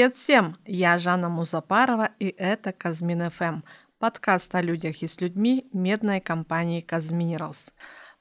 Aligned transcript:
Привет 0.00 0.16
всем! 0.16 0.56
Я 0.64 0.96
Жанна 0.96 1.28
Музапарова, 1.28 2.08
и 2.18 2.34
это 2.38 2.72
Казмин 2.72 3.28
ФМ, 3.28 3.60
подкаст 3.98 4.54
о 4.54 4.62
людях 4.62 5.02
и 5.02 5.06
с 5.06 5.20
людьми 5.20 5.68
медной 5.74 6.20
компании 6.20 6.80
Казминералс. 6.80 7.66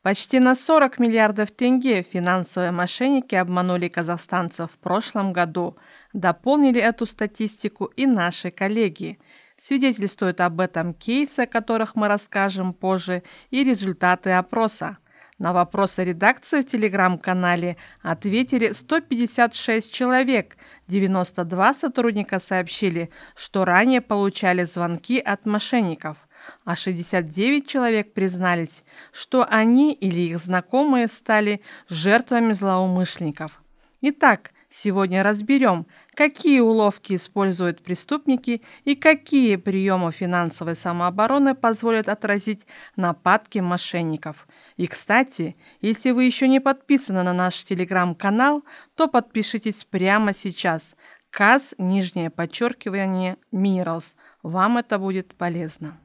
Почти 0.01 0.39
на 0.39 0.55
40 0.55 0.99
миллиардов 0.99 1.51
тенге 1.51 2.01
финансовые 2.03 2.71
мошенники 2.71 3.33
обманули 3.33 3.87
казахстанцев 3.87 4.71
в 4.73 4.77
прошлом 4.77 5.31
году. 5.31 5.77
Дополнили 6.11 6.81
эту 6.81 7.05
статистику 7.05 7.85
и 7.85 8.05
наши 8.05 8.51
коллеги. 8.51 9.17
Свидетельствуют 9.57 10.41
об 10.41 10.59
этом 10.59 10.93
кейсы, 10.93 11.39
о 11.39 11.47
которых 11.47 11.95
мы 11.95 12.09
расскажем 12.09 12.73
позже, 12.73 13.23
и 13.51 13.63
результаты 13.63 14.31
опроса– 14.31 14.97
на 15.39 15.53
вопросы 15.53 16.03
редакции 16.03 16.61
в 16.61 16.65
телеграм-канале 16.65 17.77
ответили 18.01 18.73
156 18.73 19.91
человек. 19.91 20.57
92 20.89 21.73
сотрудника 21.73 22.39
сообщили, 22.39 23.09
что 23.35 23.63
ранее 23.63 24.01
получали 24.01 24.65
звонки 24.65 25.17
от 25.17 25.45
мошенников, 25.45 26.17
а 26.65 26.75
69 26.75 27.67
человек 27.67 28.13
признались, 28.13 28.83
что 29.13 29.47
они 29.49 29.93
или 29.93 30.19
их 30.19 30.39
знакомые 30.39 31.07
стали 31.07 31.61
жертвами 31.87 32.51
злоумышленников. 32.51 33.61
Итак, 34.01 34.51
сегодня 34.69 35.23
разберем, 35.23 35.85
какие 36.15 36.59
уловки 36.59 37.15
используют 37.15 37.81
преступники 37.81 38.61
и 38.83 38.95
какие 38.95 39.55
приемы 39.55 40.11
финансовой 40.11 40.75
самообороны 40.75 41.55
позволят 41.55 42.09
отразить 42.09 42.65
нападки 42.97 43.59
мошенников– 43.59 44.45
и, 44.79 44.87
кстати, 44.87 45.57
если 45.81 46.11
вы 46.11 46.23
еще 46.23 46.47
не 46.47 46.61
подписаны 46.61 47.21
на 47.21 47.33
наш 47.33 47.65
телеграм-канал, 47.65 48.63
то 48.95 49.09
подпишитесь 49.09 49.83
прямо 49.83 50.31
сейчас. 50.31 50.95
КАЗ, 51.31 51.75
нижнее 51.77 52.29
подчеркивание, 52.29 53.35
Minerals. 53.51 54.13
Вам 54.41 54.77
это 54.77 54.97
будет 54.97 55.35
полезно. 55.35 55.99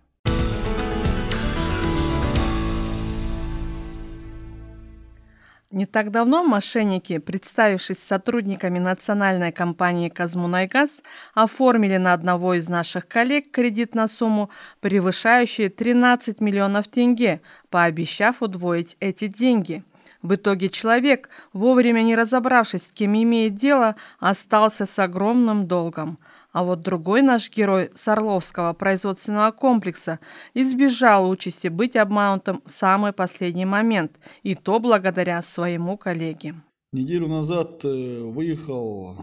Не 5.75 5.87
так 5.87 6.13
давно 6.13 6.45
мошенники, 6.45 7.19
представившись 7.19 7.99
сотрудниками 7.99 8.79
национальной 8.79 9.51
компании 9.51 10.09
«Казмунайгаз», 10.09 11.03
оформили 11.35 11.97
на 11.97 12.13
одного 12.13 12.55
из 12.55 12.69
наших 12.69 13.09
коллег 13.09 13.51
кредит 13.51 13.97
на 13.97 14.07
сумму, 14.07 14.51
превышающую 14.81 15.73
13 15.73 16.41
миллионов 16.41 16.87
тенге, 16.87 17.41
пообещав 17.71 18.41
удвоить 18.41 18.97
эти 19.01 19.27
деньги. 19.27 19.83
В 20.23 20.37
итоге 20.37 20.69
человек, 20.69 21.29
вовремя 21.53 22.03
не 22.03 22.15
разобравшись, 22.15 22.87
с 22.87 22.93
кем 22.93 23.13
имеет 23.15 23.57
дело, 23.57 23.97
остался 24.21 24.87
с 24.87 24.97
огромным 25.01 25.67
долгом– 25.67 26.21
а 26.55 26.63
вот 26.63 26.83
другой 26.83 27.23
наш 27.23 27.51
герой 27.51 27.91
с 27.95 28.75
производственного 28.79 29.51
комплекса 29.51 30.21
избежал 30.55 31.29
участи 31.29 31.67
быть 31.67 31.97
обманутым 31.97 32.63
в 32.65 32.71
самый 32.71 33.13
последний 33.13 33.65
момент, 33.67 34.13
и 34.45 34.55
то 34.55 34.79
благодаря 34.79 35.43
своему 35.43 35.99
коллеге. 35.99 36.55
Неделю 36.93 37.27
назад 37.27 37.85
э, 37.85 38.23
выехал 38.23 39.17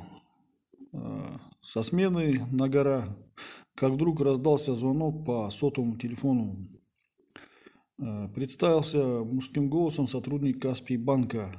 э, 0.94 0.98
со 1.62 1.84
смены 1.84 2.46
на 2.52 2.68
гора, 2.68 3.06
как 3.76 3.92
вдруг 3.92 4.20
раздался 4.20 4.76
звонок 4.76 5.26
по 5.26 5.50
сотовому 5.50 5.96
телефону. 5.96 6.58
Э, 7.98 8.28
представился 8.36 9.24
мужским 9.24 9.70
голосом 9.70 10.06
сотрудник 10.06 10.62
Каспий 10.62 10.98
банка 10.98 11.50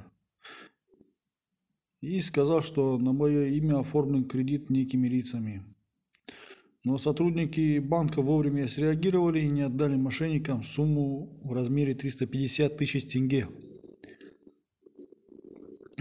и 2.03 2.19
сказал, 2.19 2.61
что 2.61 2.97
на 2.97 3.13
мое 3.13 3.45
имя 3.45 3.79
оформлен 3.79 4.25
кредит 4.25 4.69
некими 4.69 5.07
лицами. 5.07 5.63
Но 6.83 6.97
сотрудники 6.97 7.79
банка 7.79 8.21
вовремя 8.21 8.67
среагировали 8.67 9.39
и 9.39 9.47
не 9.47 9.61
отдали 9.61 9.95
мошенникам 9.95 10.63
сумму 10.63 11.29
в 11.45 11.53
размере 11.53 11.93
350 11.93 12.75
тысяч 12.75 13.05
тенге. 13.05 13.47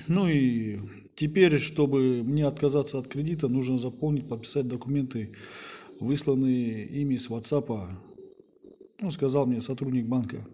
Ну 0.09 0.27
и 0.27 0.81
теперь, 1.15 1.60
чтобы 1.60 2.25
мне 2.25 2.47
отказаться 2.47 2.98
от 2.98 3.06
кредита, 3.06 3.47
нужно 3.47 3.78
заполнить, 3.78 4.28
подписать 4.28 4.66
документы, 4.66 5.32
высланные 6.00 6.84
ими 6.84 7.15
с 7.15 7.31
WhatsApp, 7.31 7.87
ну, 9.00 9.10
сказал 9.12 9.47
мне 9.47 9.60
сотрудник 9.60 10.06
банка. 10.09 10.44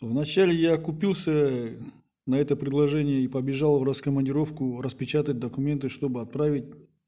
Вначале 0.00 0.56
я 0.56 0.76
купился 0.76 1.78
на 2.26 2.36
это 2.36 2.56
предложение 2.56 3.20
и 3.20 3.28
побежал 3.28 3.80
в 3.80 3.84
раскомандировку 3.84 4.80
распечатать 4.80 5.38
документы, 5.38 5.88
чтобы 5.88 6.20
отправить 6.20 6.66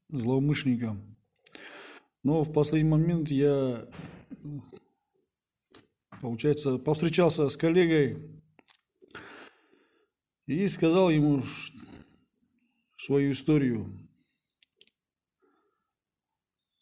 злоумышленникам. 0.09 1.17
Но 2.23 2.43
в 2.43 2.51
последний 2.51 2.89
момент 2.89 3.29
я, 3.29 3.87
получается, 6.21 6.77
повстречался 6.77 7.47
с 7.47 7.55
коллегой 7.55 8.17
и 10.47 10.67
сказал 10.67 11.09
ему 11.09 11.43
свою 12.97 13.31
историю. 13.31 13.87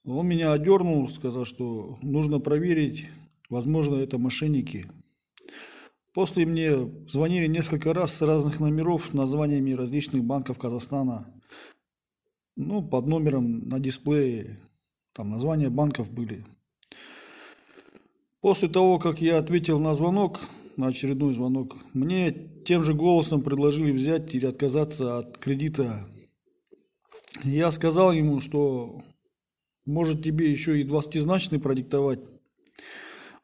Он 0.06 0.28
меня 0.28 0.52
одернул, 0.52 1.08
сказал, 1.08 1.46
что 1.46 1.98
нужно 2.02 2.40
проверить, 2.40 3.08
возможно, 3.50 3.96
это 3.96 4.18
мошенники– 4.18 4.88
После 6.14 6.46
мне 6.46 6.72
звонили 7.08 7.48
несколько 7.48 7.94
раз 7.94 8.14
с 8.14 8.22
разных 8.22 8.60
номеров 8.60 9.14
названиями 9.14 9.72
различных 9.72 10.24
банков 10.24 10.60
Казахстана. 10.60 11.28
Ну, 12.56 12.84
под 12.88 13.08
номером 13.08 13.68
на 13.68 13.80
дисплее. 13.80 14.60
Там 15.14 15.32
названия 15.32 15.70
банков 15.70 16.12
были. 16.12 16.46
После 18.42 18.68
того, 18.68 19.00
как 19.00 19.22
я 19.22 19.40
ответил 19.40 19.80
на 19.80 19.96
звонок, 19.96 20.40
на 20.78 20.88
очередной 20.88 21.34
звонок, 21.34 21.76
мне 21.94 22.32
тем 22.64 22.84
же 22.84 22.94
голосом 22.94 23.42
предложили 23.42 23.92
взять 23.92 24.36
или 24.36 24.46
отказаться 24.46 25.18
от 25.18 25.38
кредита. 25.40 26.08
Я 27.44 27.72
сказал 27.72 28.12
ему, 28.12 28.40
что 28.40 29.02
может 29.86 30.24
тебе 30.24 30.52
еще 30.52 30.80
и 30.80 30.84
двадцатизначный 30.84 31.60
продиктовать. 31.60 32.20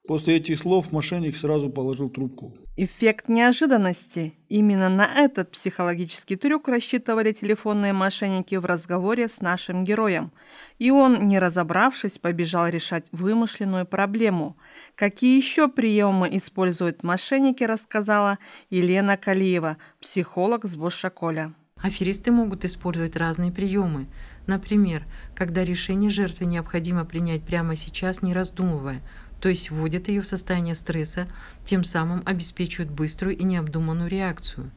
После 0.10 0.38
этих 0.38 0.58
слов 0.58 0.92
мошенник 0.92 1.36
сразу 1.36 1.70
положил 1.70 2.10
трубку. 2.10 2.52
Эффект 2.78 3.30
неожиданности. 3.30 4.34
Именно 4.48 4.90
на 4.90 5.06
этот 5.06 5.52
психологический 5.52 6.36
трюк 6.36 6.68
рассчитывали 6.68 7.32
телефонные 7.32 7.94
мошенники 7.94 8.56
в 8.56 8.66
разговоре 8.66 9.30
с 9.30 9.40
нашим 9.40 9.84
героем. 9.84 10.32
И 10.80 10.90
он, 10.90 11.28
не 11.28 11.38
разобравшись, 11.38 12.18
побежал 12.18 12.70
решать 12.70 13.06
вымышленную 13.12 13.86
проблему. 13.86 14.58
Какие 14.96 15.38
еще 15.38 15.68
приемы 15.68 16.28
используют 16.38 17.04
мошенники, 17.04 17.64
рассказала 17.64 18.40
Елена 18.72 19.16
Калиева, 19.16 19.78
психолог 20.02 20.66
с 20.66 20.76
Бошаколя. 20.76 21.54
Аферисты 21.84 22.32
могут 22.32 22.66
использовать 22.66 23.16
разные 23.16 23.52
приемы. 23.52 24.08
Например, 24.48 25.06
когда 25.36 25.64
решение 25.64 26.10
жертвы 26.10 26.48
необходимо 26.48 27.06
принять 27.06 27.44
прямо 27.44 27.76
сейчас, 27.76 28.24
не 28.24 28.34
раздумывая– 28.34 29.04
то 29.40 29.50
есть 29.50 29.72
вводят 29.72 30.08
ее 30.08 30.22
в 30.22 30.28
состояние 30.28 30.76
стресса, 30.76 31.28
тем 31.66 31.84
самым 31.84 32.24
обеспечивают 32.26 32.92
быструю 32.92 33.38
и 33.38 33.44
необдуманную 33.44 34.10
реакцию. 34.10 34.72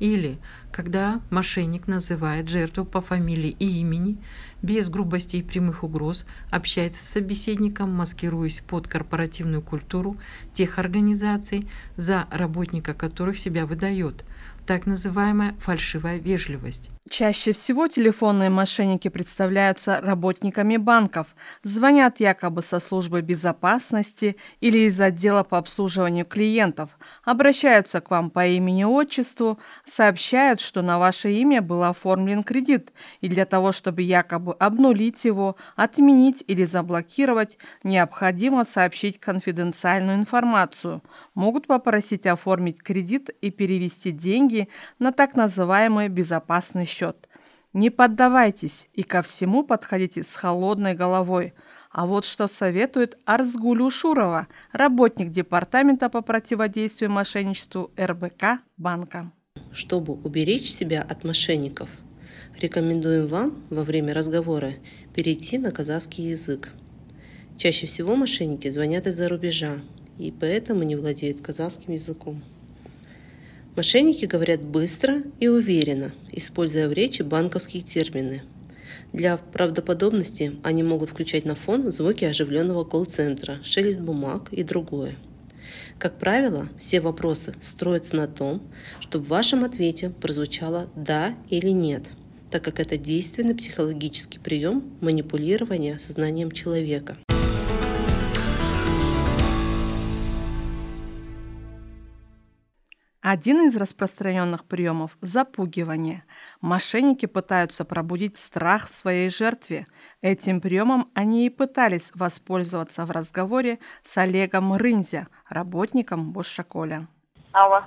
Или 0.00 0.38
когда 0.72 1.20
мошенник 1.30 1.86
называет 1.86 2.48
жертву 2.48 2.84
по 2.84 3.00
фамилии 3.00 3.54
и 3.58 3.80
имени, 3.80 4.18
без 4.60 4.88
грубости 4.88 5.36
и 5.36 5.42
прямых 5.42 5.84
угроз, 5.84 6.26
общается 6.50 7.04
с 7.04 7.10
собеседником, 7.10 7.92
маскируясь 7.92 8.60
под 8.66 8.88
корпоративную 8.88 9.62
культуру 9.62 10.16
тех 10.52 10.78
организаций, 10.78 11.68
за 11.96 12.26
работника 12.32 12.92
которых 12.92 13.38
себя 13.38 13.66
выдает, 13.66 14.24
так 14.66 14.86
называемая 14.86 15.54
фальшивая 15.60 16.18
вежливость. 16.18 16.90
Чаще 17.10 17.52
всего 17.52 17.86
телефонные 17.86 18.48
мошенники 18.48 19.08
представляются 19.08 20.00
работниками 20.00 20.78
банков, 20.78 21.26
звонят 21.62 22.18
якобы 22.18 22.62
со 22.62 22.80
службы 22.80 23.20
безопасности 23.20 24.36
или 24.60 24.78
из 24.78 24.98
отдела 24.98 25.42
по 25.42 25.58
обслуживанию 25.58 26.24
клиентов, 26.24 26.98
обращаются 27.22 28.00
к 28.00 28.10
вам 28.10 28.30
по 28.30 28.46
имени-отчеству, 28.46 29.58
сообщают, 29.84 30.62
что 30.62 30.80
на 30.80 30.98
ваше 30.98 31.30
имя 31.30 31.60
был 31.60 31.84
оформлен 31.84 32.42
кредит, 32.42 32.90
и 33.20 33.28
для 33.28 33.44
того, 33.44 33.72
чтобы 33.72 34.00
якобы 34.00 34.54
обнулить 34.54 35.26
его, 35.26 35.56
отменить 35.76 36.42
или 36.46 36.64
заблокировать, 36.64 37.58
необходимо 37.82 38.64
сообщить 38.64 39.20
конфиденциальную 39.20 40.16
информацию. 40.16 41.02
Могут 41.34 41.66
попросить 41.66 42.24
оформить 42.24 42.82
кредит 42.82 43.28
и 43.42 43.50
перевести 43.50 44.10
деньги 44.10 44.70
на 44.98 45.12
так 45.12 45.34
называемый 45.34 46.08
безопасный 46.08 46.86
счет. 46.94 47.28
Не 47.72 47.90
поддавайтесь 47.90 48.88
и 48.92 49.02
ко 49.02 49.22
всему 49.22 49.64
подходите 49.64 50.22
с 50.22 50.34
холодной 50.34 50.94
головой. 50.94 51.54
А 51.90 52.06
вот 52.06 52.24
что 52.24 52.46
советует 52.46 53.18
Арсгулю 53.24 53.90
Шурова, 53.90 54.46
работник 54.72 55.30
Департамента 55.30 56.08
по 56.08 56.22
противодействию 56.22 57.10
мошенничеству 57.10 57.90
РБК 57.98 58.60
банка. 58.76 59.32
Чтобы 59.72 60.14
уберечь 60.14 60.70
себя 60.70 61.02
от 61.02 61.24
мошенников, 61.24 61.88
Рекомендуем 62.60 63.26
вам 63.26 63.64
во 63.68 63.82
время 63.82 64.14
разговора 64.14 64.74
перейти 65.12 65.58
на 65.58 65.72
казахский 65.72 66.28
язык. 66.28 66.70
Чаще 67.58 67.86
всего 67.86 68.14
мошенники 68.14 68.68
звонят 68.68 69.08
из-за 69.08 69.28
рубежа 69.28 69.80
и 70.18 70.30
поэтому 70.30 70.84
не 70.84 70.94
владеют 70.94 71.40
казахским 71.40 71.94
языком. 71.94 72.42
Мошенники 73.76 74.24
говорят 74.24 74.62
быстро 74.62 75.24
и 75.40 75.48
уверенно, 75.48 76.12
используя 76.30 76.88
в 76.88 76.92
речи 76.92 77.22
банковские 77.22 77.82
термины. 77.82 78.42
Для 79.12 79.36
правдоподобности 79.36 80.52
они 80.62 80.84
могут 80.84 81.10
включать 81.10 81.44
на 81.44 81.56
фон 81.56 81.90
звуки 81.90 82.24
оживленного 82.24 82.84
колл-центра, 82.84 83.58
шелест 83.64 84.00
бумаг 84.00 84.48
и 84.52 84.62
другое. 84.62 85.16
Как 85.98 86.20
правило, 86.20 86.68
все 86.78 87.00
вопросы 87.00 87.54
строятся 87.60 88.14
на 88.14 88.28
том, 88.28 88.62
чтобы 89.00 89.24
в 89.24 89.28
вашем 89.28 89.64
ответе 89.64 90.10
прозвучало 90.10 90.88
«да» 90.94 91.34
или 91.48 91.70
«нет», 91.70 92.04
так 92.52 92.62
как 92.62 92.78
это 92.78 92.96
действенный 92.96 93.56
психологический 93.56 94.38
прием 94.38 94.84
манипулирования 95.00 95.98
сознанием 95.98 96.52
человека. 96.52 97.16
Один 103.26 103.66
из 103.66 103.74
распространенных 103.74 104.66
приемов– 104.66 105.16
запугивание. 105.22 106.24
Мошенники 106.60 107.24
пытаются 107.24 107.86
пробудить 107.86 108.36
страх 108.36 108.86
в 108.86 108.90
своей 108.90 109.30
жертве. 109.30 109.86
Этим 110.20 110.60
приемом 110.60 111.10
они 111.14 111.46
и 111.46 111.48
пытались 111.48 112.12
воспользоваться 112.14 113.06
в 113.06 113.10
разговоре 113.10 113.78
с 114.02 114.18
Олегом 114.18 114.74
Рынзя, 114.74 115.28
работником 115.48 116.32
Босшаколя. 116.32 117.08
Алло. 117.52 117.84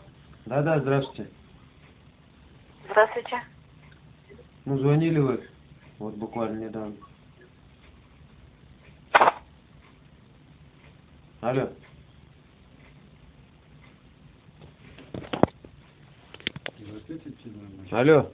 Да-да, 0.48 0.80
здравствуйте. 0.80 1.30
Здравствуйте. 2.89 3.44
Ну, 4.66 4.80
звонили 4.80 5.19
вы 5.19 5.48
вот 6.00 6.16
буквально 6.16 6.66
недавно. 6.66 6.95
Алло. 11.42 11.69
Алло. 17.91 18.29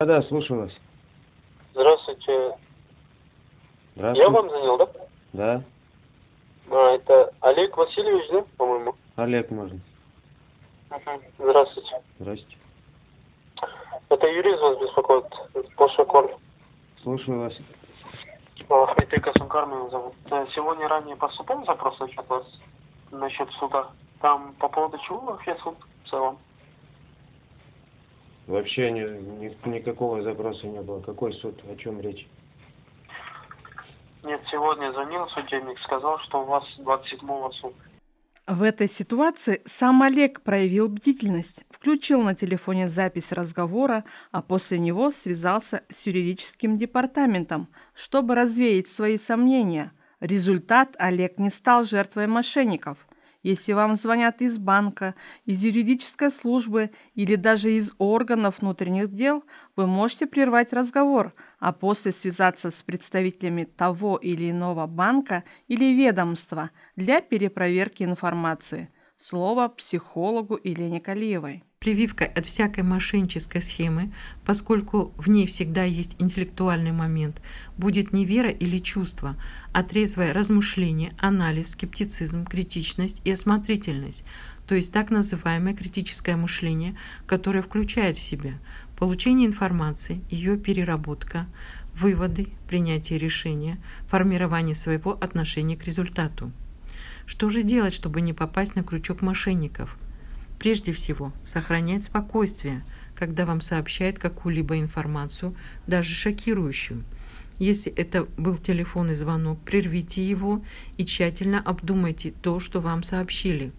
Да, 0.00 0.06
да, 0.06 0.22
слушаю 0.22 0.60
вас. 0.60 0.72
Здравствуйте. 1.72 2.54
Здравствуйте. 3.96 4.22
Я 4.22 4.30
вам 4.30 4.48
звонил, 4.48 4.78
да? 4.78 4.88
Да, 5.32 5.62
А, 6.70 6.90
это 6.94 7.32
Олег 7.40 7.76
Васильевич, 7.76 8.30
да, 8.30 8.44
по-моему? 8.56 8.94
Олег 9.16 9.50
можно. 9.50 9.80
Мгм. 10.90 11.22
Здравствуйте. 11.38 12.02
Здрасте. 12.18 12.56
Это 14.08 14.26
юрист 14.26 14.60
вас 14.60 14.78
беспокоит, 14.78 15.24
Пошаколь. 15.76 16.34
Слушаю 17.02 17.40
вас. 17.40 17.54
Ахметека 18.70 19.32
Сункар 19.38 19.66
меня 19.66 19.88
зовут. 19.88 20.14
Э, 20.30 20.46
Сегодня 20.54 20.88
ранее 20.88 21.16
поступал 21.16 21.64
запрос 21.64 21.98
насчет 22.00 22.28
вас, 22.28 22.46
насчет 23.10 23.50
суда. 23.52 23.90
Там 24.20 24.54
по 24.58 24.68
поводу 24.68 24.98
чего 24.98 25.18
вообще 25.20 25.56
суд 25.62 25.76
в 26.04 26.08
целом? 26.10 26.38
Вообще 28.48 28.90
ни, 28.90 29.00
ни- 29.00 29.68
никакого 29.68 30.22
запроса 30.22 30.66
не 30.66 30.80
было. 30.80 31.00
Какой 31.00 31.34
суд? 31.34 31.62
О 31.70 31.76
чем 31.76 32.00
речь? 32.00 32.26
Нет, 34.24 34.40
сегодня 34.50 34.90
звонил 34.92 35.28
судебник, 35.28 35.78
сказал, 35.80 36.18
что 36.20 36.42
у 36.42 36.46
вас 36.46 36.64
27-го 36.78 37.52
суд. 37.52 37.74
В 38.46 38.62
этой 38.62 38.88
ситуации 38.88 39.60
сам 39.66 40.02
Олег 40.02 40.40
проявил 40.40 40.88
бдительность, 40.88 41.62
включил 41.68 42.22
на 42.22 42.34
телефоне 42.34 42.88
запись 42.88 43.32
разговора, 43.32 44.04
а 44.32 44.40
после 44.40 44.78
него 44.78 45.10
связался 45.10 45.84
с 45.90 46.06
юридическим 46.06 46.76
департаментом, 46.76 47.68
чтобы 47.94 48.34
развеять 48.34 48.88
свои 48.88 49.18
сомнения. 49.18 49.92
Результат 50.20 50.96
Олег 50.98 51.38
не 51.38 51.50
стал 51.50 51.84
жертвой 51.84 52.26
мошенников. 52.26 53.07
Если 53.42 53.72
вам 53.72 53.94
звонят 53.94 54.40
из 54.42 54.58
банка, 54.58 55.14
из 55.44 55.62
юридической 55.62 56.30
службы 56.30 56.90
или 57.14 57.36
даже 57.36 57.72
из 57.72 57.92
органов 57.98 58.58
внутренних 58.60 59.12
дел, 59.12 59.44
вы 59.76 59.86
можете 59.86 60.26
прервать 60.26 60.72
разговор, 60.72 61.34
а 61.60 61.72
после 61.72 62.10
связаться 62.10 62.72
с 62.72 62.82
представителями 62.82 63.62
того 63.64 64.16
или 64.16 64.50
иного 64.50 64.86
банка 64.86 65.44
или 65.68 65.92
ведомства 65.94 66.70
для 66.96 67.20
перепроверки 67.20 68.02
информации. 68.02 68.90
Слово 69.16 69.68
психологу 69.68 70.58
Елене 70.62 71.00
Калиевой. 71.00 71.67
Прививкой 71.80 72.26
от 72.26 72.44
всякой 72.46 72.82
мошеннической 72.82 73.62
схемы, 73.62 74.12
поскольку 74.44 75.12
в 75.16 75.28
ней 75.28 75.46
всегда 75.46 75.84
есть 75.84 76.16
интеллектуальный 76.18 76.90
момент, 76.90 77.40
будет 77.76 78.12
не 78.12 78.24
вера 78.24 78.48
или 78.50 78.78
чувство, 78.78 79.36
а 79.72 79.84
трезвое 79.84 80.32
размышление, 80.32 81.12
анализ, 81.18 81.70
скептицизм, 81.70 82.46
критичность 82.46 83.22
и 83.24 83.30
осмотрительность, 83.30 84.24
то 84.66 84.74
есть 84.74 84.92
так 84.92 85.10
называемое 85.10 85.72
критическое 85.72 86.34
мышление, 86.34 86.96
которое 87.28 87.62
включает 87.62 88.18
в 88.18 88.22
себя 88.22 88.54
получение 88.96 89.46
информации, 89.46 90.20
ее 90.30 90.56
переработка, 90.56 91.46
выводы, 91.94 92.48
принятие 92.66 93.20
решения, 93.20 93.78
формирование 94.08 94.74
своего 94.74 95.12
отношения 95.12 95.76
к 95.76 95.84
результату. 95.84 96.50
Что 97.24 97.48
же 97.50 97.62
делать, 97.62 97.94
чтобы 97.94 98.20
не 98.20 98.32
попасть 98.32 98.74
на 98.74 98.82
крючок 98.82 99.22
мошенников? 99.22 99.96
Прежде 100.58 100.92
всего, 100.92 101.32
сохранять 101.44 102.04
спокойствие, 102.04 102.82
когда 103.14 103.46
вам 103.46 103.60
сообщают 103.60 104.18
какую-либо 104.18 104.78
информацию, 104.78 105.54
даже 105.86 106.14
шокирующую. 106.14 107.04
Если 107.58 107.92
это 107.92 108.28
был 108.36 108.56
телефонный 108.56 109.16
звонок, 109.16 109.58
прервите 109.60 110.26
его 110.26 110.62
и 110.96 111.04
тщательно 111.04 111.60
обдумайте 111.60 112.32
то, 112.42 112.60
что 112.60 112.80
вам 112.80 113.02
сообщили. 113.02 113.72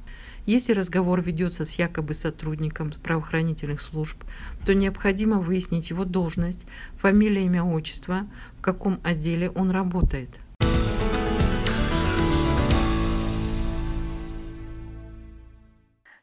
Если 0.46 0.74
разговор 0.74 1.22
ведется 1.22 1.64
с 1.64 1.74
якобы 1.74 2.14
сотрудником 2.14 2.92
правоохранительных 2.92 3.80
служб, 3.80 4.18
то 4.66 4.74
необходимо 4.74 5.40
выяснить 5.40 5.92
его 5.92 6.06
должность, 6.06 6.66
фамилия, 6.98 7.46
имя, 7.46 7.64
отчество, 7.64 8.26
в 8.58 8.62
каком 8.62 9.00
отделе 9.04 9.50
он 9.52 9.70
работает. 9.72 10.30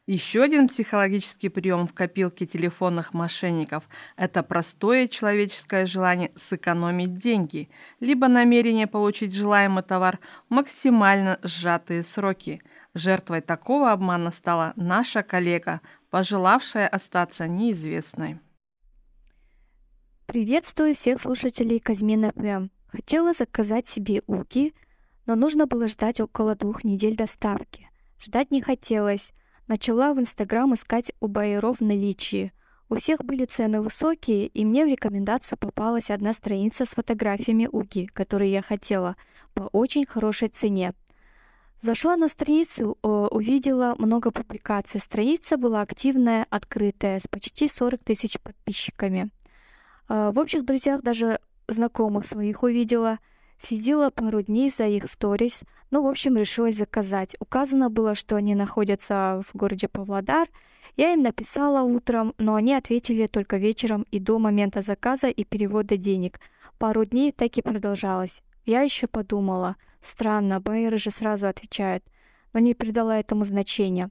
Еще 0.09 0.41
один 0.41 0.69
психологический 0.69 1.49
прием 1.49 1.85
в 1.85 1.93
копилке 1.93 2.45
телефонных 2.45 3.13
мошенников– 3.13 3.89
это 4.15 4.41
простое 4.41 5.09
человеческое 5.09 5.85
желание 5.85 6.31
сэкономить 6.33 7.15
деньги, 7.15 7.69
либо 7.99 8.29
намерение 8.29 8.87
получить 8.87 9.35
желаемый 9.35 9.83
товар 9.83 10.19
в 10.47 10.53
максимально 10.53 11.39
сжатые 11.43 12.03
сроки. 12.03 12.61
Жертвой 12.93 13.41
такого 13.41 13.91
обмана 13.91 14.31
стала 14.31 14.71
наша 14.77 15.23
коллега, 15.23 15.81
пожелавшая 16.09 16.87
остаться 16.87 17.49
неизвестной. 17.49 18.39
Приветствую 20.25 20.95
всех 20.95 21.19
слушателей 21.19 21.81
Казмин 21.81 22.31
ФМ. 22.31 22.69
Хотела 22.87 23.33
заказать 23.33 23.89
себе 23.89 24.23
уки, 24.25 24.73
но 25.25 25.35
нужно 25.35 25.67
было 25.67 25.87
ждать 25.87 26.21
около 26.21 26.55
двух 26.55 26.85
недель 26.85 27.17
доставки. 27.17 27.89
Ждать 28.17 28.51
не 28.51 28.61
хотелось. 28.61 29.33
Начала 29.67 30.13
в 30.13 30.19
Инстаграм 30.19 30.73
искать 30.73 31.11
у 31.19 31.27
байеров 31.27 31.81
в. 31.81 32.53
У 32.89 32.95
всех 32.95 33.25
были 33.25 33.43
цены 33.43 33.81
высокие, 33.81 34.47
и 34.47 34.63
мне 34.63 34.85
в 34.85 34.87
рекомендацию 34.87 35.57
попалась 35.57 36.09
одна 36.09 36.31
страница 36.31 36.85
с 36.85 36.93
фотографиями 36.93 37.67
уги, 37.69 38.05
которые 38.05 38.53
я 38.53 38.61
хотела, 38.61 39.17
по 39.53 39.63
очень 39.73 40.05
хорошей 40.05 40.47
цене. 40.47 40.93
Зашла 41.81 42.15
на 42.15 42.29
страницу, 42.29 42.97
э, 43.03 43.07
увидела 43.07 43.95
много 43.99 44.31
публикаций. 44.31 45.01
Страница 45.01 45.57
была 45.57 45.81
активная, 45.81 46.47
открытая, 46.49 47.19
с 47.19 47.27
почти 47.27 47.67
40 47.67 48.01
тысяч 48.05 48.39
подписчиками. 48.39 49.29
Э, 50.07 50.31
В 50.33 50.39
общих 50.39 50.65
друзьях 50.65 51.01
даже 51.01 51.39
знакомых 51.67 52.25
своих 52.25 52.63
увидела. 52.63 53.19
Сидела 53.57 54.11
пару 54.11 54.41
дней 54.41 54.69
за 54.69 54.87
их 54.87 55.09
сторис, 55.09 55.61
ну, 55.89 56.03
в 56.03 56.07
общем, 56.07 56.37
решилась 56.37 56.77
заказать. 56.77 57.35
Указано 57.39 57.89
было, 57.89 58.13
что 58.13 58.35
они 58.35 58.55
находятся 58.55 59.41
в 59.47 59.55
городе 59.55 59.87
Павлодар. 59.87 60.47
Я 60.95 61.13
им 61.13 61.23
написала 61.23 61.81
утром, 61.81 62.33
но 62.37 62.55
они 62.55 62.73
ответили 62.73 63.27
только 63.27 63.57
вечером 63.57 64.05
и 64.11 64.19
до 64.19 64.37
момента 64.37 64.81
заказа 64.81 65.27
и 65.27 65.43
перевода 65.43 65.97
денег. 65.97 66.39
Пару 66.77 67.05
дней 67.05 67.31
так 67.31 67.57
и 67.57 67.61
продолжалось. 67.61 68.43
Я 68.65 68.81
еще 68.81 69.07
подумала, 69.07 69.77
странно, 70.01 70.59
байеры 70.59 70.97
же 70.97 71.09
сразу 71.09 71.47
отвечают, 71.47 72.03
но 72.53 72.59
не 72.59 72.73
придала 72.73 73.17
этому 73.17 73.45
значения. 73.45 74.09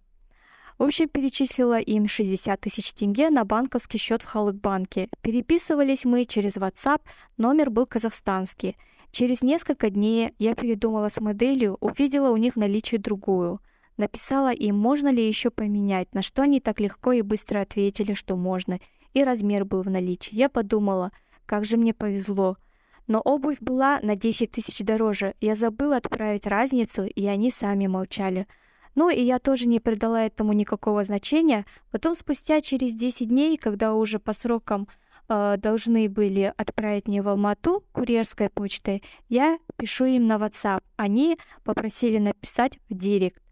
В 0.78 0.82
общем, 0.82 1.08
перечислила 1.08 1.78
им 1.78 2.08
60 2.08 2.60
тысяч 2.60 2.92
тенге 2.92 3.30
на 3.30 3.44
банковский 3.44 3.98
счет 3.98 4.22
в 4.22 4.26
Халык-банке. 4.26 5.08
Переписывались 5.22 6.04
мы 6.04 6.24
через 6.24 6.56
WhatsApp, 6.56 7.00
номер 7.36 7.70
был 7.70 7.86
казахстанский. 7.86 8.76
Через 9.10 9.42
несколько 9.42 9.90
дней 9.90 10.34
я 10.38 10.54
передумала 10.54 11.08
с 11.08 11.20
моделью, 11.20 11.76
увидела 11.80 12.30
у 12.30 12.36
них 12.36 12.54
в 12.54 12.58
наличии 12.58 12.96
другую. 12.96 13.60
Написала 13.96 14.52
им, 14.52 14.76
можно 14.76 15.08
ли 15.08 15.26
еще 15.26 15.50
поменять, 15.50 16.14
на 16.14 16.22
что 16.22 16.42
они 16.42 16.60
так 16.60 16.80
легко 16.80 17.12
и 17.12 17.22
быстро 17.22 17.60
ответили, 17.60 18.14
что 18.14 18.36
можно. 18.36 18.78
и 19.14 19.24
размер 19.24 19.64
был 19.64 19.80
в 19.80 19.88
наличии. 19.88 20.34
Я 20.34 20.50
подумала, 20.50 21.10
как 21.46 21.64
же 21.64 21.78
мне 21.78 21.94
повезло. 21.94 22.58
Но 23.06 23.20
обувь 23.20 23.58
была 23.60 23.98
на 24.02 24.14
10 24.14 24.50
тысяч 24.50 24.84
дороже. 24.84 25.34
Я 25.40 25.54
забыла 25.54 25.96
отправить 25.96 26.46
разницу, 26.46 27.04
и 27.04 27.24
они 27.26 27.50
сами 27.50 27.86
молчали. 27.86 28.46
Ну 28.94 29.10
и 29.10 29.22
я 29.22 29.38
тоже 29.38 29.68
не 29.68 29.78
придала 29.78 30.24
этому 30.24 30.52
никакого 30.52 31.04
значения. 31.04 31.64
Потом 31.90 32.14
спустя 32.14 32.60
через 32.60 32.94
10 32.94 33.28
дней, 33.28 33.56
когда 33.56 33.94
уже 33.94 34.18
по 34.18 34.32
срокам 34.32 34.88
э, 35.28 35.56
должны 35.58 36.08
были 36.08 36.52
отправить 36.56 37.08
мне 37.08 37.22
в 37.22 37.28
Алмату 37.28 37.84
курьерской 37.92 38.48
почтой, 38.48 39.02
я 39.28 39.58
пишу 39.76 40.04
им 40.04 40.26
на 40.26 40.36
WhatsApp. 40.36 40.82
Они 40.96 41.38
попросили 41.64 42.18
написать 42.18 42.78
в 42.88 42.94
директ. 42.94 43.42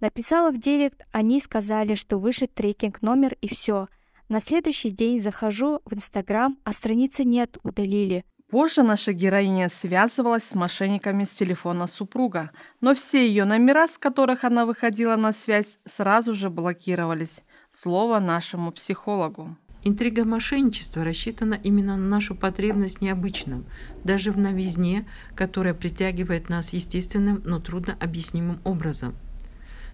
Написала 0.00 0.50
в 0.50 0.58
директ, 0.58 1.02
они 1.12 1.40
сказали, 1.40 1.94
что 1.94 2.18
вышит 2.18 2.54
трекинг 2.54 3.02
номер 3.02 3.36
и 3.40 3.48
все. 3.48 3.88
На 4.28 4.40
следующий 4.40 4.90
день 4.90 5.20
захожу 5.20 5.80
в 5.84 5.94
Инстаграм, 5.94 6.58
а 6.64 6.72
страницы 6.72 7.22
нет, 7.22 7.58
удалили. 7.62 8.24
Позже 8.52 8.82
наша 8.82 9.14
героиня 9.14 9.70
связывалась 9.70 10.44
с 10.44 10.54
мошенниками 10.54 11.24
с 11.24 11.30
телефона 11.30 11.86
супруга, 11.86 12.50
но 12.82 12.94
все 12.94 13.26
ее 13.26 13.46
номера, 13.46 13.88
с 13.88 13.96
которых 13.96 14.44
она 14.44 14.66
выходила 14.66 15.16
на 15.16 15.32
связь, 15.32 15.78
сразу 15.86 16.34
же 16.34 16.50
блокировались. 16.50 17.40
Слово 17.70 18.18
нашему 18.18 18.70
психологу. 18.70 19.56
Интрига 19.84 20.24
мошенничества 20.24 21.02
рассчитана 21.04 21.54
именно 21.54 21.96
на 21.96 22.06
нашу 22.08 22.36
потребность 22.36 23.00
необычным, 23.00 23.64
даже 24.04 24.30
в 24.30 24.38
новизне, 24.38 25.06
которая 25.34 25.74
притягивает 25.74 26.48
нас 26.48 26.72
естественным, 26.72 27.42
но 27.44 27.58
трудно 27.58 27.96
объяснимым 27.98 28.60
образом. 28.62 29.14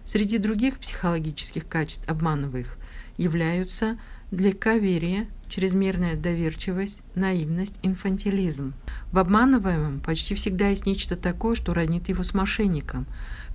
Среди 0.05 0.37
других 0.37 0.77
психологических 0.77 1.67
качеств 1.67 2.07
обманываемых 2.07 2.77
являются 3.17 3.99
Легковерие, 4.31 5.27
чрезмерная 5.49 6.15
доверчивость, 6.15 6.99
наивность, 7.15 7.75
инфантилизм. 7.83 8.73
В 9.11 9.17
обманываемом 9.17 9.99
почти 9.99 10.35
всегда 10.35 10.69
есть 10.69 10.85
нечто 10.85 11.15
такое, 11.15 11.55
что 11.55 11.73
роднит 11.73 12.07
его 12.07 12.23
с 12.23 12.33
мошенником. 12.33 13.05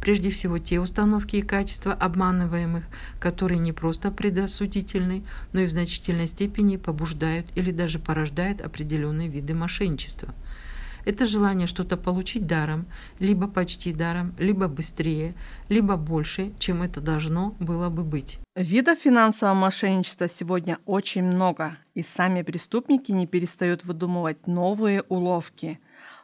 Прежде 0.01 0.31
всего 0.31 0.59
те 0.59 0.81
установки 0.81 1.37
и 1.37 1.43
качества 1.43 1.93
обманываемых, 1.93 2.85
которые 3.21 3.59
не 3.59 3.73
просто 3.73 4.11
предосудительны, 4.11 5.25
но 5.53 5.61
и 5.61 5.67
в 5.67 5.71
значительной 5.71 6.27
степени 6.27 6.77
побуждают 6.77 7.47
или 7.55 7.71
даже 7.71 7.99
порождают 7.99 8.61
определенные 8.61 9.29
виды 9.29 9.55
мошенничества. 9.55 10.35
Это 11.05 11.27
желание 11.27 11.67
что-то 11.67 11.97
получить 11.97 12.47
даром, 12.47 12.87
либо 13.19 13.47
почти 13.47 13.93
даром, 13.93 14.35
либо 14.39 14.69
быстрее, 14.69 15.35
либо 15.69 15.97
больше, 15.97 16.53
чем 16.59 16.83
это 16.83 17.01
должно 17.01 17.55
было 17.61 17.91
бы 17.91 18.03
быть. 18.03 18.39
Видов 18.55 19.01
финансового 19.01 19.55
мошенничества 19.55 20.29
сегодня 20.29 20.79
очень 20.87 21.25
много, 21.25 21.77
и 21.95 22.03
сами 22.03 22.43
преступники 22.43 23.13
не 23.13 23.27
перестают 23.27 23.85
выдумывать 23.85 24.47
новые 24.47 25.03
уловки. 25.03 25.79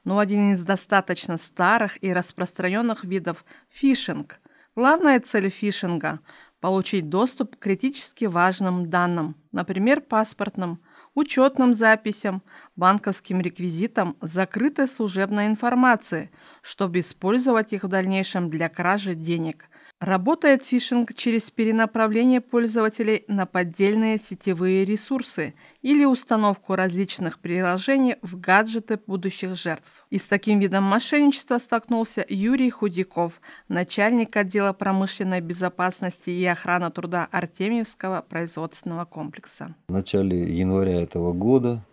Но 0.04 0.18
один 0.18 0.54
из 0.54 0.62
достаточно 0.62 1.36
старых 1.36 2.02
и 2.02 2.12
распространенных 2.12 3.04
видов– 3.04 3.44
фишинг. 3.68 4.40
Главная 4.76 5.20
цель 5.20 5.50
фишинга– 5.50 6.20
получить 6.60 7.08
доступ 7.08 7.56
к 7.56 7.58
критически 7.58 8.26
важным 8.26 8.88
данным, 8.88 9.36
например, 9.52 10.00
паспортным– 10.00 10.80
учетным 11.14 11.74
записям, 11.74 12.42
банковским 12.76 13.40
реквизитам 13.40 14.16
закрытой 14.20 14.88
служебной 14.88 15.46
информации, 15.46 16.30
чтобы 16.62 17.00
использовать 17.00 17.72
их 17.72 17.84
в 17.84 17.88
дальнейшем 17.88 18.50
для 18.50 18.68
кражи 18.68 19.14
денег. 19.14 19.68
Работает 20.00 20.64
фишинг 20.64 21.12
через 21.12 21.50
перенаправление 21.50 22.40
пользователей 22.40 23.24
на 23.28 23.44
поддельные 23.44 24.18
сетевые 24.18 24.86
ресурсы 24.86 25.52
или 25.82 26.06
установку 26.06 26.74
различных 26.74 27.38
приложений 27.38 28.16
в 28.22 28.40
гаджеты 28.40 28.98
будущих 29.06 29.56
жертв. 29.56 29.92
И 30.08 30.16
с 30.16 30.26
таким 30.26 30.58
видом 30.58 30.84
мошенничества 30.84 31.58
столкнулся 31.58 32.24
Юрий 32.26 32.70
Худяков, 32.70 33.42
начальник 33.68 34.34
отдела 34.38 34.72
промышленной 34.72 35.42
безопасности 35.42 36.30
и 36.30 36.46
охраны 36.46 36.90
труда 36.90 37.28
Артемьевского 37.30 38.24
производственного 38.26 39.04
комплекса. 39.04 39.74
В 39.88 39.92
начале 39.92 40.50
января 40.50 41.02
этого 41.02 41.34
года 41.34 41.84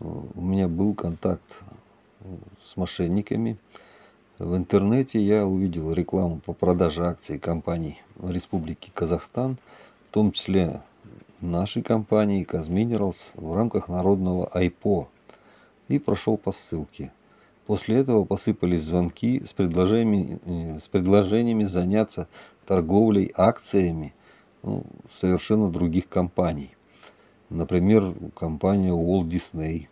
э, 0.00 0.04
у 0.06 0.40
меня 0.40 0.66
был 0.66 0.94
контакт 0.94 1.60
э, 2.20 2.24
с 2.62 2.78
мошенниками– 2.78 3.58
в 4.40 4.56
интернете 4.56 5.20
я 5.20 5.46
увидел 5.46 5.92
рекламу 5.92 6.38
по 6.38 6.54
продаже 6.54 7.04
акций 7.04 7.38
компаний 7.38 8.00
в 8.16 8.30
Республике 8.30 8.90
Казахстан, 8.94 9.58
в 10.08 10.14
том 10.14 10.32
числе 10.32 10.80
нашей 11.42 11.82
компании 11.82 12.44
Казминералс 12.44 13.32
в 13.34 13.54
рамках 13.54 13.88
народного 13.88 14.46
АйПО 14.46 15.08
и 15.88 15.98
прошел 15.98 16.38
по 16.38 16.52
ссылке. 16.52 17.12
После 17.66 17.98
этого 17.98 18.24
посыпались 18.24 18.82
звонки 18.82 19.44
с 19.44 19.52
предложениями, 19.52 20.40
э, 20.46 20.80
с 20.80 20.88
предложениями 20.88 21.64
заняться 21.64 22.26
торговлей 22.64 23.30
акциями 23.36 24.14
ну, 24.62 24.84
совершенно 25.12 25.70
других 25.70 26.08
компаний. 26.08 26.74
Например, 27.50 28.14
компания 28.34 28.92
Walt 28.92 29.28
Disney. 29.28 29.88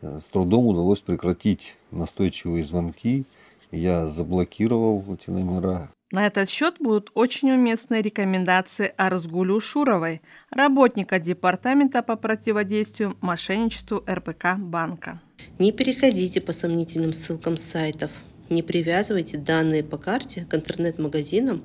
Э, 0.00 0.20
с 0.20 0.30
трудом 0.30 0.68
удалось 0.68 1.02
прекратить 1.02 1.76
настойчивые 1.90 2.64
звонки– 2.64 3.26
я 3.70 4.06
заблокировал 4.06 5.04
эти 5.12 5.30
номера. 5.30 5.90
На 6.10 6.26
этот 6.26 6.48
счет 6.48 6.76
будут 6.80 7.10
очень 7.14 7.50
уместные 7.50 8.00
рекомендации 8.00 8.94
Арзгулю 8.96 9.60
Шуровой, 9.60 10.22
работника 10.50 11.18
Департамента 11.18 12.02
по 12.02 12.16
противодействию 12.16 13.14
мошенничеству 13.20 14.02
РПК 14.08 14.56
банка. 14.56 15.20
Не 15.58 15.70
переходите 15.70 16.40
по 16.40 16.52
сомнительным 16.52 17.12
ссылкам 17.12 17.58
сайтов. 17.58 18.10
Не 18.48 18.62
привязывайте 18.62 19.36
данные 19.36 19.84
по 19.84 19.98
карте 19.98 20.46
к 20.48 20.54
интернет-магазинам, 20.54 21.62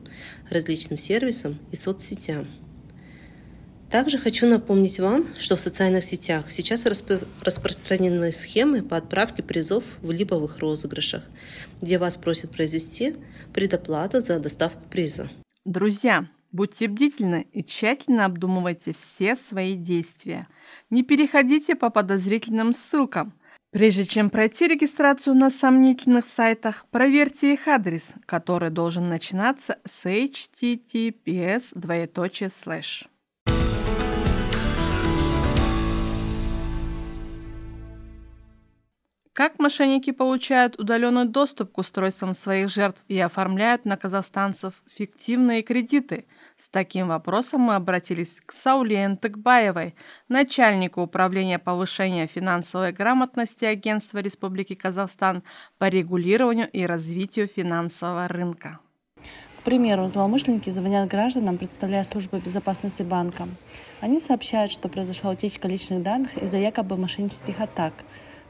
различным 0.49 0.97
сервисам 0.97 1.57
и 1.71 1.77
соцсетям. 1.77 2.45
Также 3.93 4.17
хочу 4.17 4.47
напомнить 4.47 4.99
вам, 4.99 5.27
что 5.37 5.55
в 5.55 5.61
социальных 5.61 6.03
сетях 6.03 6.49
сейчас 6.49 6.87
распро- 6.87 7.27
распространены 7.43 8.31
схемы 8.31 8.81
по 8.81 8.97
отправке 8.97 9.43
призов 9.43 9.83
в 10.01 10.09
либовых 10.09 10.57
розыгрышах, 10.57 11.21
где 11.79 11.99
вас 11.99 12.17
просят 12.17 12.49
произвести 12.49 13.15
предоплату 13.53 14.19
за 14.19 14.39
доставку 14.39 14.81
приза. 14.89 15.29
Друзья, 15.63 16.27
будьте 16.51 16.87
бдительны 16.87 17.45
и 17.51 17.63
тщательно 17.63 18.25
обдумывайте 18.25 18.93
все 18.93 19.35
свои 19.35 19.75
действия. 19.75 20.47
Не 20.89 21.03
переходите 21.03 21.75
по 21.75 21.91
подозрительным 21.91 22.73
ссылкам. 22.73 23.35
Прежде 23.69 24.07
чем 24.07 24.31
пройти 24.31 24.67
регистрацию 24.67 25.35
на 25.35 25.51
сомнительных 25.51 26.25
сайтах, 26.25 26.87
проверьте 26.89 27.53
их 27.53 27.67
адрес, 27.67 28.13
который 28.25 28.71
должен 28.71 29.07
начинаться 29.07 29.77
с 29.85 30.07
https. 30.07 31.73
Как 39.33 39.57
мошенники 39.57 40.11
получают 40.11 40.79
удаленный 40.79 41.25
доступ 41.25 41.71
к 41.71 41.79
устройствам 41.79 42.35
своих 42.35 42.69
жертв 42.69 43.03
и 43.07 43.19
оформляют 43.19 43.83
на 43.83 43.97
казахстанцев 43.97 44.75
фиктивные 44.87 45.63
кредиты? 45.63 46.27
С 46.55 46.69
таким 46.69 47.07
вопросом 47.07 47.61
мы 47.61 47.73
обратились 47.73 48.39
к 48.45 48.53
Сауле 48.53 49.03
Энтыкбаевой, 49.03 49.95
начальнику 50.29 51.01
управления 51.01 51.57
повышения 51.57 52.27
финансовой 52.27 52.91
грамотности 52.91 53.65
Агентства 53.65 54.19
Республики 54.19 54.75
Казахстан 54.75 55.41
по 55.79 55.89
регулированию 55.89 56.69
и 56.69 56.85
развитию 56.85 57.47
финансового 57.47 58.27
рынка. 58.27 58.79
К 59.61 59.63
примеру, 59.63 60.09
злоумышленники 60.09 60.69
звонят 60.69 61.09
гражданам, 61.09 61.57
представляя 61.57 62.03
службу 62.03 62.37
безопасности 62.37 63.01
банка. 63.01 63.47
Они 63.99 64.19
сообщают, 64.19 64.71
что 64.71 64.89
произошла 64.89 65.31
утечка 65.31 65.67
личных 65.67 66.03
данных 66.03 66.37
из-за 66.37 66.57
якобы 66.57 66.97
мошеннических 66.97 67.59
атак– 67.59 67.93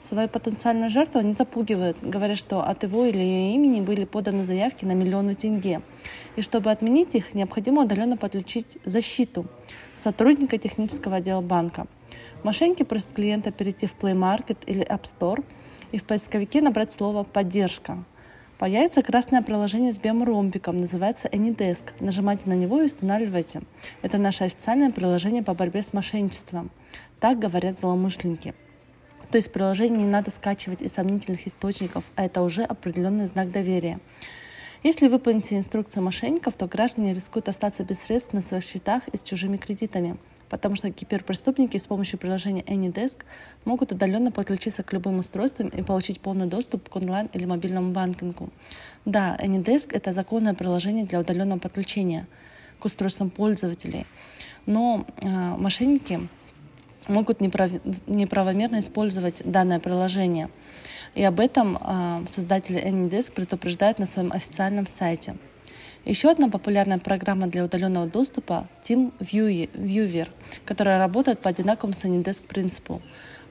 Свою 0.04 0.28
потенциальную 0.28 0.90
жертву 0.90 1.22
они 1.22 1.32
запугивают, 1.32 1.98
говоря, 2.02 2.36
что 2.36 2.62
от 2.62 2.84
его 2.84 3.06
или 3.06 3.20
ее 3.20 3.56
имени 3.56 3.80
были 3.80 4.04
поданы 4.04 4.44
заявки 4.44 4.84
на 4.84 4.92
миллионы 4.92 5.34
тенге. 5.34 5.82
И 6.36 6.42
чтобы 6.42 6.72
отменить 6.72 7.16
их, 7.16 7.34
необходимо 7.34 7.84
удаленно 7.84 8.18
подключить 8.18 8.78
защиту 8.84 9.46
сотрудника 9.94 10.58
технического 10.58 11.18
отдела 11.18 11.40
банка. 11.40 11.88
Мошенники 12.44 12.84
просят 12.84 13.12
клиента 13.12 13.52
перейти 13.52 13.88
в 13.88 13.96
Play 13.96 14.14
Market 14.14 14.58
или 14.66 14.86
App 14.86 15.04
Store 15.04 15.42
и 15.94 16.00
в 16.00 16.04
поисковике 16.04 16.62
набрать 16.62 16.92
слово 16.92 17.24
«поддержка». 17.24 18.04
Появится 18.60 19.02
красное 19.02 19.42
приложение 19.42 19.94
с 19.94 20.00
белым 20.00 20.52
называется 20.78 21.28
AnyDesk. 21.30 21.84
Нажимайте 22.02 22.44
на 22.50 22.54
него 22.54 22.82
и 22.82 22.86
устанавливайте. 22.86 23.62
Это 24.02 24.18
наше 24.18 24.44
официальное 24.44 24.92
приложение 24.92 25.44
по 25.44 25.54
борьбе 25.54 25.82
с 25.82 25.94
мошенничеством. 25.94 26.72
Так 27.20 27.40
говорят 27.40 27.78
злоумышленники. 27.78 28.54
То 29.34 29.38
есть 29.38 29.52
приложение 29.52 29.98
не 29.98 30.06
надо 30.06 30.30
скачивать 30.30 30.84
из 30.84 30.94
сомнительных 30.94 31.48
источников, 31.48 32.04
а 32.16 32.24
это 32.24 32.44
уже 32.44 32.62
определенный 32.62 33.25
знак 33.25 33.50
доверия. 33.50 34.00
Если 34.84 35.08
выполните 35.08 35.58
инструкцию 35.58 36.04
мошенников, 36.04 36.54
то 36.54 36.68
граждане 36.68 37.13
рискуют 37.13 37.50
остаться 37.50 37.84
без 37.84 38.00
средств 38.00 38.34
на 38.34 38.44
своих 38.44 38.63
счетах 38.63 39.08
и 39.08 39.18
с 39.18 39.24
чужими 39.24 39.58
кредитами. 39.58 40.18
потому 40.50 40.75
что 40.75 40.92
киберпреступники 40.92 41.78
с 41.78 41.88
помощью 41.88 42.20
приложения 42.20 42.62
AnyDesk 42.62 43.24
могут 43.66 43.92
удаленно 43.92 44.32
подключиться 44.32 44.84
к 44.84 44.94
любым 44.94 45.18
устройствам 45.18 45.70
и 45.70 45.82
получить 45.82 46.20
полный 46.22 46.46
доступ 46.46 46.88
к 46.88 46.96
онлайн 46.96 47.28
или 47.34 47.46
мобильному 47.46 47.92
банкингу. 47.92 48.52
Да, 49.04 49.36
AnyDesk— 49.42 49.90
это 49.94 50.13
законное 50.13 50.54
приложение 50.54 51.06
для 51.06 51.20
удаленного 51.22 51.58
подключения 51.58 52.28
к 52.78 52.86
устройствам 52.86 53.32
пользователей, 53.32 54.06
но 54.68 55.08
э, 55.18 55.28
мошенники 55.58 56.30
могут 57.08 57.42
неправ... 57.42 57.72
неправомерно 58.08 58.80
использовать 58.80 59.42
данное 59.46 59.80
приложение. 59.80 60.50
И 61.16 61.24
об 61.24 61.40
этом 61.40 61.78
э, 61.78 62.26
создатели 62.28 62.84
AnyDesk 62.84 63.34
предупреждают 63.34 64.00
на 64.00 64.06
своем 64.06 64.32
официальном 64.32 64.88
сайте— 64.88 65.36
еще 66.06 66.30
одна 66.30 66.50
популярная 66.50 66.98
программа 66.98 67.48
для 67.48 67.64
удаленного 67.64 68.08
доступа— 68.08 68.68
Team 68.84 69.14
Viewer, 69.22 70.28
которая 70.66 71.00
работает 71.00 71.40
по 71.40 71.50
одинаковому 71.50 71.94
Sunnydesk 71.94 72.46
принципу. 72.46 73.02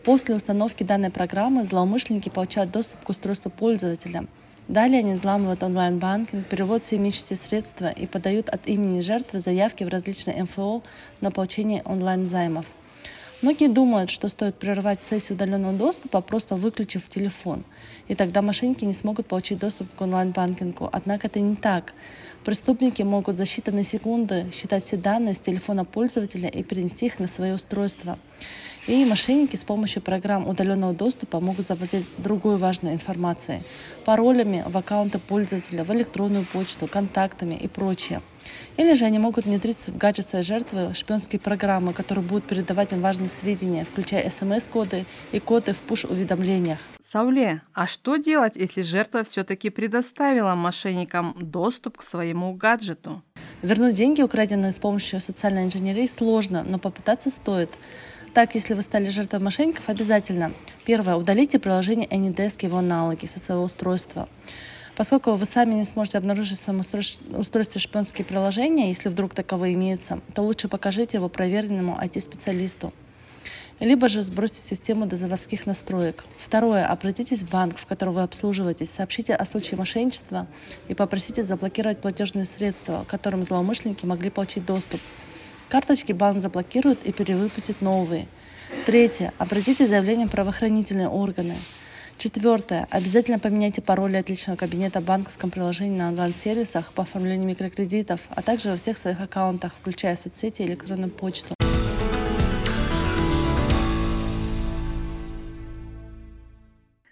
После 0.05 0.35
установки 0.35 0.83
данной 0.83 1.09
программы 1.09 1.65
злоумышленники 1.65 2.29
получают 2.29 2.71
доступ 2.71 3.05
к 3.05 3.09
устройству 3.09 3.51
пользователя. 3.51 4.27
Далее 4.69 4.99
они 4.99 5.15
взламывают 5.15 5.63
онлайн-банкинг, 5.63 6.47
переводят 6.47 6.85
все 6.85 6.97
имеющиеся 6.97 7.37
средства 7.37 7.89
и 7.89 8.07
подают 8.07 8.51
от 8.51 8.69
имени 8.69 9.01
жертвы 9.01 9.41
заявки 9.41 9.85
в 9.85 9.89
различные 9.89 10.43
МФО 10.43 10.83
на 11.23 11.31
получение 11.31 11.81
онлайн-займов. 11.87 12.67
Многие 13.43 13.67
думают, 13.67 14.09
что 14.09 14.29
стоит 14.29 14.55
прерывать 14.55 15.03
сессию 15.03 15.35
удаленного 15.35 15.73
доступа, 15.73 16.21
просто 16.21 16.55
выключив 16.55 17.09
телефон, 17.09 17.65
и 18.07 18.15
тогда 18.15 18.41
мошенники 18.41 18.85
не 18.85 18.95
смогут 18.95 19.27
получить 19.27 19.59
доступ 19.59 19.93
к 19.93 20.01
онлайн-банкингу. 20.01 20.89
Однако 20.93 21.27
это 21.27 21.41
не 21.41 21.57
так. 21.57 21.93
Преступники 22.45 23.03
могут 23.03 23.39
за 23.39 23.43
считанные 23.43 23.83
секунды 23.83 24.47
считать 24.53 24.85
все 24.85 24.97
данные 24.97 25.35
с 25.35 25.41
телефона 25.41 25.85
пользователя 25.85 26.49
и 26.49 26.63
перенести 26.63 27.07
их 27.07 27.19
на 27.19 27.27
свое 27.27 27.57
устройство. 27.57 28.17
И 28.87 29.05
мошенники 29.05 29.57
с 29.57 29.65
помощью 29.65 30.03
программ 30.03 30.47
удаленного 30.47 30.93
доступа 30.93 31.41
могут 31.41 31.67
завладеть 31.67 32.07
другой 32.19 32.59
важной 32.59 32.93
информацией, 32.93 33.63
паролями 34.05 34.65
в 34.65 34.77
аккаунты 34.77 35.19
пользователя, 35.19 35.83
в 35.83 35.93
электронную 35.93 36.45
почту, 36.45 36.87
контактами 36.87 37.55
и 37.55 37.67
прочее. 37.67 38.23
Или 38.77 38.95
же 38.95 39.05
они 39.05 39.19
могут 39.19 39.45
внедриться 39.45 39.91
в 39.91 39.97
гаджет 39.97 40.27
своей 40.27 40.45
жертвы 40.45 40.95
шпионские 40.95 41.41
программы, 41.41 41.93
которые 41.93 42.25
будут 42.25 42.45
передавать 42.45 42.93
им 42.93 43.03
важные 43.03 43.29
сведения, 43.29 43.85
включая 43.85 44.29
смс-коды 44.31 45.05
и 45.33 45.41
коды 45.41 45.73
в 45.73 45.79
пуш-уведомлениях. 45.79 46.79
Сауле, 47.01 47.63
а 47.75 47.87
что 47.87 48.17
делать, 48.17 48.57
если 48.57 48.83
жертва 48.83 49.25
все-таки 49.25 49.71
предоставила 49.71 50.55
мошенникам 50.55 51.37
доступ 51.39 51.99
к 51.99 52.03
своему 52.03 52.55
гаджету? 52.55 53.23
Вернуть 53.63 53.95
деньги, 53.95 54.23
украденные 54.23 54.73
с 54.73 54.79
помощью 54.79 55.21
социальной 55.21 55.65
инженерии, 55.65 56.07
сложно, 56.07 56.65
но 56.65 56.79
попытаться 56.79 57.31
стоит. 57.31 57.71
Так, 58.35 58.55
если 58.55 58.73
вы 58.73 58.81
стали 58.81 59.11
жертвой 59.11 59.41
мошенников, 59.41 59.89
обязательно. 59.89 60.53
Первое. 60.85 61.17
Удалите 61.17 61.59
приложение 61.59 62.09
AnyDesk 62.09 62.63
и 62.63 62.67
его 62.67 62.79
аналоги 62.79 63.27
со 63.27 63.39
своего 63.39 63.65
устройства. 63.65 64.29
Поскольку 64.97 65.33
вы 65.33 65.47
сами 65.47 65.75
не 65.75 65.85
сможете 65.85 66.19
обнаружить 66.19 66.59
в 66.59 66.63
своем 66.63 66.81
устройстве 66.81 67.81
шпионские 67.81 68.25
приложения, 68.25 68.89
если 68.89 69.09
вдруг 69.09 69.35
таковые 69.35 69.75
имеются, 69.75 70.21
то 70.35 70.43
лучше 70.43 70.69
покажите 70.69 71.17
его 71.17 71.29
проверенному 71.29 71.99
IT-специалисту. 72.01 72.93
Либо 73.81 74.09
же 74.09 74.23
сбросьте 74.23 74.61
систему 74.61 75.07
до 75.07 75.17
заводских 75.17 75.67
настроек. 75.67 76.25
Второе. 76.39 76.87
Обратитесь 76.87 77.43
в 77.43 77.51
банк, 77.51 77.79
в 77.79 77.87
котором 77.87 78.15
вы 78.15 78.23
обслуживаетесь, 78.23 78.91
сообщите 78.91 79.35
о 79.35 79.45
случае 79.45 79.79
мошенничества 79.79 80.47
и 80.89 80.95
попросите 80.95 81.43
заблокировать 81.43 82.01
платежные 82.01 82.45
средства, 82.45 83.05
которым 83.09 83.43
злоумышленники 83.43 84.07
могли 84.07 84.31
получить 84.31 84.66
доступ. 84.66 85.01
Карточки 85.69 86.12
банк 86.12 86.43
заблокирует 86.43 87.05
и 87.05 87.12
перевыпустит 87.12 87.81
новые. 87.81 88.29
Третье. 88.85 89.33
Обратите 89.38 89.87
заявление 89.87 90.27
в 90.27 90.31
правоохранительные 90.31 91.09
органы. 91.09 91.55
Четвертое. 92.18 92.87
Обязательно 92.90 93.38
поменяйте 93.38 93.83
пароли 93.83 94.16
от 94.16 94.29
личного 94.29 94.57
кабинета 94.57 95.01
в 95.01 95.05
банковском 95.05 95.51
приложении 95.51 95.98
на 95.98 96.09
онлайн-сервисах 96.09 96.92
по 96.92 97.03
оформлению 97.03 97.48
микрокредитов, 97.48 98.20
а 98.31 98.42
также 98.42 98.70
во 98.70 98.77
всех 98.77 98.98
своих 98.98 99.20
аккаунтах, 99.20 99.72
включая 99.75 100.16
соцсети 100.16 100.62
и 100.62 100.66
электронную 100.66 101.11
почту. 101.11 101.55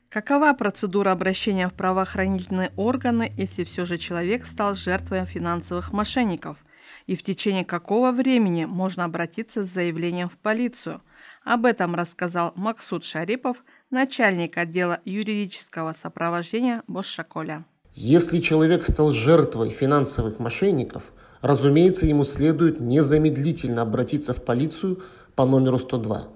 Какова 0.09 0.53
процедура 0.55 1.13
обращения 1.13 1.69
в 1.69 1.73
правоохранительные 1.75 2.73
органы, 2.77 3.33
если 3.37 3.65
все 3.65 3.85
же 3.85 3.99
человек 3.99 4.47
стал 4.47 4.75
жертвой 4.75 5.25
финансовых 5.27 5.93
мошенников– 5.93 6.59
и 7.07 7.17
в 7.17 7.23
течение 7.23 7.65
какого 7.65 8.13
времени 8.13 8.65
можно 8.65 9.05
обратиться 9.05 9.65
с 9.65 9.69
заявлением 9.69 10.29
в 10.29 10.37
полицию. 10.37 11.03
Об 11.45 11.65
этом 11.65 11.95
рассказал 11.95 12.53
Максут 12.55 13.05
Шарипов, 13.05 13.65
начальник 13.91 14.59
отдела 14.59 15.01
юридического 15.05 15.95
сопровождения 15.95 16.83
Босшаколя. 16.87 17.65
Если 17.95 18.41
человек 18.41 18.85
стал 18.85 19.11
жертвой 19.11 19.71
финансовых 19.71 20.39
мошенников, 20.39 21.03
разумеется, 21.41 22.07
ему 22.07 22.25
следует 22.25 22.81
незамедлительно 22.81 23.83
обратиться 23.83 24.35
в 24.35 24.45
полицию 24.45 25.03
по 25.35 25.47
номеру 25.47 25.79
102. 25.79 26.29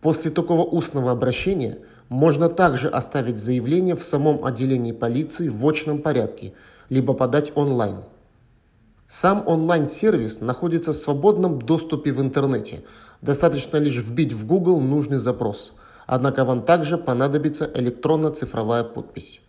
После 0.00 0.30
такого 0.30 0.64
устного 0.64 1.10
обращения 1.10 1.78
можно 2.08 2.48
также 2.48 2.88
оставить 2.88 3.38
заявление 3.38 3.96
в 3.96 4.02
самом 4.02 4.44
отделении 4.44 4.92
полиции 4.92 5.48
в 5.48 5.66
очном 5.66 6.02
порядке, 6.02 6.52
либо 6.88 7.14
подать 7.14 7.52
онлайн. 7.54 8.02
Сам 9.08 9.42
онлайн-сервис 9.46 10.40
находится 10.40 10.92
в 10.92 10.96
свободном 10.96 11.58
доступе 11.58 12.12
в 12.12 12.20
интернете. 12.20 12.84
Достаточно 13.22 13.76
лишь 13.76 13.96
вбить 13.96 14.32
в 14.32 14.46
Google 14.46 14.80
нужный 14.80 15.18
запрос. 15.18 15.74
Однако 16.06 16.44
вам 16.44 16.62
также 16.62 16.96
понадобится 16.96 17.70
электронно-цифровая 17.74 18.82
подпись. 18.82 19.40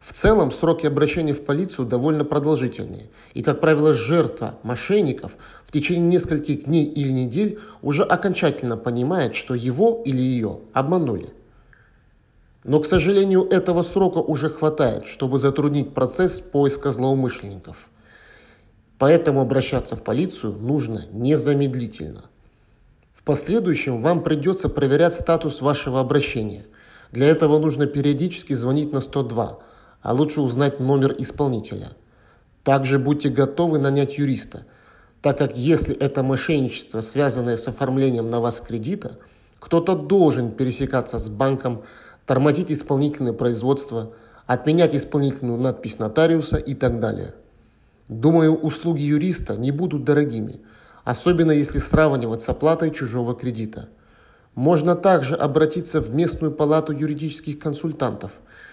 В 0.00 0.14
целом 0.14 0.50
сроки 0.50 0.86
обращения 0.86 1.34
в 1.34 1.44
полицию 1.44 1.86
довольно 1.86 2.24
продолжительные. 2.24 3.10
И, 3.34 3.42
как 3.42 3.60
правило, 3.60 3.92
жертва 3.92 4.54
мошенников 4.62 5.32
в 5.62 5.72
течение 5.72 6.06
нескольких 6.06 6.64
дней 6.64 6.86
или 6.86 7.10
недель 7.10 7.60
уже 7.82 8.02
окончательно 8.02 8.78
понимает, 8.78 9.34
что 9.34 9.54
его 9.54 10.02
или 10.06 10.18
ее 10.18 10.60
обманули. 10.72 11.34
Но, 12.64 12.80
к 12.80 12.86
сожалению, 12.86 13.46
этого 13.46 13.82
срока 13.82 14.18
уже 14.18 14.48
хватает, 14.48 15.06
чтобы 15.06 15.38
затруднить 15.38 15.92
процесс 15.92 16.40
поиска 16.40 16.92
злоумышленников. 16.92 17.88
Поэтому 18.98 19.42
обращаться 19.42 19.96
в 19.96 20.02
полицию 20.02 20.52
нужно 20.54 21.04
незамедлительно. 21.12 22.29
В 23.20 23.24
последующем 23.24 24.00
вам 24.00 24.22
придется 24.22 24.70
проверять 24.70 25.14
статус 25.14 25.60
вашего 25.60 26.00
обращения. 26.00 26.64
Для 27.12 27.26
этого 27.26 27.58
нужно 27.58 27.84
периодически 27.84 28.54
звонить 28.54 28.94
на 28.94 29.02
102, 29.02 29.58
а 30.00 30.12
лучше 30.14 30.40
узнать 30.40 30.80
номер 30.80 31.14
исполнителя. 31.18 31.92
Также 32.64 32.98
будьте 32.98 33.28
готовы 33.28 33.78
нанять 33.78 34.16
юриста, 34.16 34.64
так 35.20 35.36
как 35.36 35.54
если 35.54 35.94
это 35.94 36.22
мошенничество, 36.22 37.02
связанное 37.02 37.58
с 37.58 37.68
оформлением 37.68 38.30
на 38.30 38.40
вас 38.40 38.62
кредита, 38.66 39.18
кто-то 39.58 39.94
должен 39.96 40.50
пересекаться 40.50 41.18
с 41.18 41.28
банком, 41.28 41.82
тормозить 42.24 42.72
исполнительное 42.72 43.34
производство, 43.34 44.12
отменять 44.46 44.96
исполнительную 44.96 45.58
надпись 45.58 45.98
нотариуса 45.98 46.56
и 46.56 46.72
так 46.74 47.00
далее. 47.00 47.34
Думаю, 48.08 48.54
услуги 48.54 49.02
юриста 49.02 49.56
не 49.56 49.72
будут 49.72 50.04
дорогими, 50.04 50.60
особенно 51.04 51.52
если 51.52 51.78
сравнивать 51.78 52.42
с 52.42 52.48
оплатой 52.48 52.90
чужого 52.90 53.34
кредита. 53.34 53.88
Можно 54.54 54.96
также 54.96 55.34
обратиться 55.34 56.00
в 56.00 56.14
местную 56.14 56.52
палату 56.52 56.92
юридических 56.92 57.58
консультантов. 57.58 58.32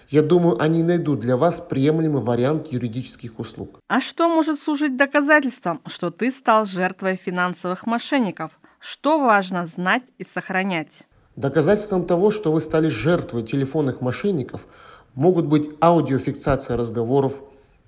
Я 0.10 0.22
думаю, 0.22 0.62
они 0.62 0.84
найдут 0.84 1.20
для 1.20 1.38
вас 1.38 1.60
приемлемый 1.60 2.22
вариант 2.22 2.72
юридических 2.72 3.40
услуг. 3.40 3.80
А 3.88 4.02
что 4.02 4.28
может 4.30 4.60
служить 4.60 4.96
доказательством, 4.96 5.82
что 5.86 6.12
ты 6.12 6.32
стал 6.32 6.66
жертвой 6.66 7.16
финансовых 7.16 7.86
мошенников? 7.86 8.52
Что 8.80 9.20
важно 9.20 9.66
знать 9.66 10.04
и 10.18 10.24
сохранять? 10.24 11.04
Доказательством 11.36 12.06
того, 12.06 12.32
что 12.32 12.52
вы 12.52 12.60
стали 12.62 12.90
жертвой 12.90 13.44
телефонных 13.44 14.02
мошенников, 14.02 14.66
могут 15.14 15.46
быть 15.46 15.70
аудиофиксация 15.82 16.78
разговоров, 16.78 17.42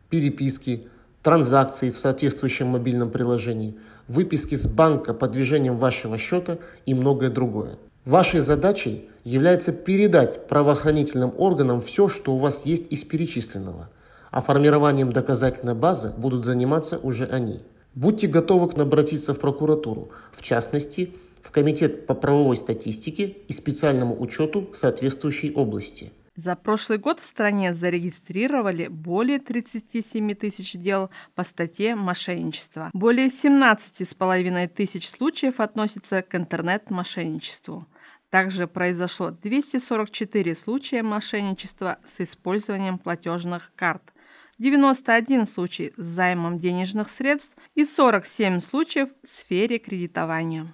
переписки, 0.09 0.85
транзакции 1.23 1.89
в 1.89 1.97
соответствующем 1.97 2.67
мобильном 2.67 3.11
приложении, 3.11 3.77
выписки 4.09 4.55
с 4.55 4.67
банка 4.67 5.13
по 5.13 5.27
движениям 5.27 5.77
вашего 5.77 6.17
счета 6.17 6.57
и 6.85 6.93
многое 6.93 7.29
другое. 7.29 7.77
Вашей 8.03 8.41
задачей 8.41 9.07
является 9.23 9.71
передать 9.71 10.47
правоохранительным 10.47 11.31
органам 11.37 11.79
все, 11.79 12.09
что 12.09 12.33
у 12.33 12.37
вас 12.37 12.65
есть 12.65 12.91
из 12.91 13.03
перечисленного, 13.03 13.89
а 14.31 14.41
формированием 14.41 15.13
доказательной 15.13 15.75
базы 15.75 16.11
будут 16.17 16.43
заниматься 16.43 16.97
уже 16.97 17.25
они. 17.25 17.61
Будьте 17.95 18.27
готовы 18.27 18.69
к 18.69 18.77
обратиться 18.77 19.33
в 19.33 19.39
прокуратуру, 19.39 20.09
в 20.31 20.41
частности, 20.41 21.13
в 21.41 21.51
Комитет 21.51 22.05
по 22.07 22.15
правовой 22.15 22.57
статистике 22.57 23.37
и 23.47 23.53
специальному 23.53 24.19
учету 24.19 24.69
соответствующей 24.73 25.53
области– 25.53 26.11
За 26.39 26.55
прошлый 26.55 26.99
год 26.99 27.19
в 27.19 27.25
стране 27.25 27.73
зарегистрировали 27.73 28.87
более 28.87 29.39
37 29.39 30.35
тысяч 30.35 30.71
дел 30.71 31.09
по 31.35 31.43
статье 31.43 31.95
мошенничества. 31.95 32.91
Более 32.93 33.27
17,5 33.27 34.67
тысяч 34.69 35.09
случаев 35.09 35.59
относятся 35.59 36.21
к 36.21 36.33
интернет-мошенничеству. 36.35 37.85
Также 38.29 38.67
произошло 38.67 39.31
244 39.31 40.55
случая 40.55 41.03
мошенничества 41.03 41.97
с 42.05 42.21
использованием 42.21 42.99
платежных 42.99 43.73
карт, 43.75 44.13
91 44.59 45.45
случай 45.45 45.91
с 45.97 46.05
займом 46.05 46.57
денежных 46.57 47.09
средств 47.09 47.57
и 47.75 47.83
47 47.83 48.61
случаев 48.61 49.09
в 49.23 49.27
сфере 49.27 49.77
кредитования. 49.77 50.73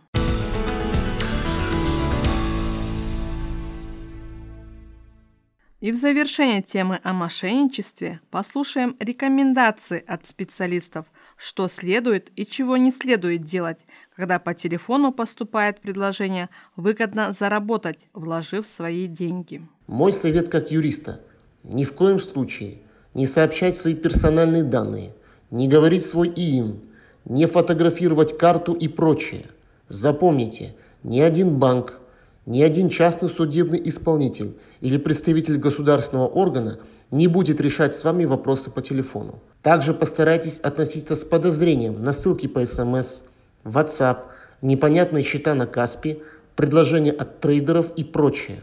И 5.86 5.92
в 5.92 5.98
завершение 5.98 6.64
темы 6.64 7.00
о 7.04 7.14
мошенничестве 7.14 8.20
послушаем 8.32 8.96
рекомендации 9.00 10.04
от 10.08 10.26
специалистов, 10.26 11.06
что 11.38 11.68
следует 11.68 12.32
и 12.36 12.44
чего 12.48 12.76
не 12.76 12.90
следует 12.90 13.46
делать, 13.46 13.78
когда 14.16 14.40
по 14.40 14.56
телефону 14.56 15.12
поступает 15.12 15.82
предложение 15.82 16.50
выгодно 16.76 17.34
заработать, 17.34 18.00
вложив 18.16 18.66
свои 18.66 19.06
деньги. 19.06 19.62
Мой 19.86 20.12
совет 20.12 20.50
как 20.50 20.72
юриста– 20.72 21.22
ни 21.64 21.84
в 21.84 21.94
коем 21.94 22.20
случае 22.20 22.80
не 23.14 23.28
сообщать 23.28 23.78
свои 23.78 23.94
персональные 23.94 24.64
данные, 24.64 25.14
не 25.52 25.68
говорить 25.68 26.04
свой 26.04 26.30
ИИН, 26.30 26.80
не 27.26 27.46
фотографировать 27.46 28.36
карту 28.40 28.74
и 28.74 28.88
прочее. 28.88 29.52
Запомните, 29.88 30.74
ни 31.04 31.20
один 31.20 31.60
банк, 31.60 32.00
ни 32.46 32.62
один 32.62 32.90
частный 32.90 33.30
судебный 33.30 33.82
исполнитель 33.84 34.56
или 34.82 34.98
представитель 34.98 35.58
государственного 35.58 36.28
органа 36.28 36.80
не 37.12 37.28
будет 37.28 37.60
решать 37.60 37.96
с 37.96 38.04
вами 38.04 38.26
вопросы 38.26 38.70
по 38.70 38.82
телефону. 38.82 39.40
Также 39.62 39.94
постарайтесь 39.94 40.60
относиться 40.60 41.16
с 41.16 41.24
подозрением 41.24 42.04
на 42.04 42.14
ссылки 42.14 42.48
по 42.48 42.64
СМС, 42.66 43.22
WhatsApp, 43.64 44.18
непонятные 44.62 45.24
счета 45.24 45.56
на 45.56 45.66
Каспи, 45.66 46.22
предложения 46.56 47.12
от 47.12 47.40
трейдеров 47.40 47.92
и 47.96 48.04
прочее. 48.04 48.62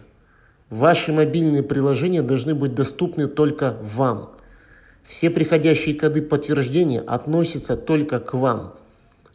Ваши 0.71 1.13
мобильные 1.13 1.63
приложения 1.63 2.23
должны 2.23 2.55
быть 2.55 2.75
доступны 2.75 3.27
только 3.27 3.77
вам. 3.83 4.31
Все 5.05 5.29
приходящие 5.29 5.97
коды 5.97 6.23
подтверждения 6.23 7.01
относятся 7.01 7.77
только 7.77 8.21
к 8.21 8.35
вам– 8.35 8.75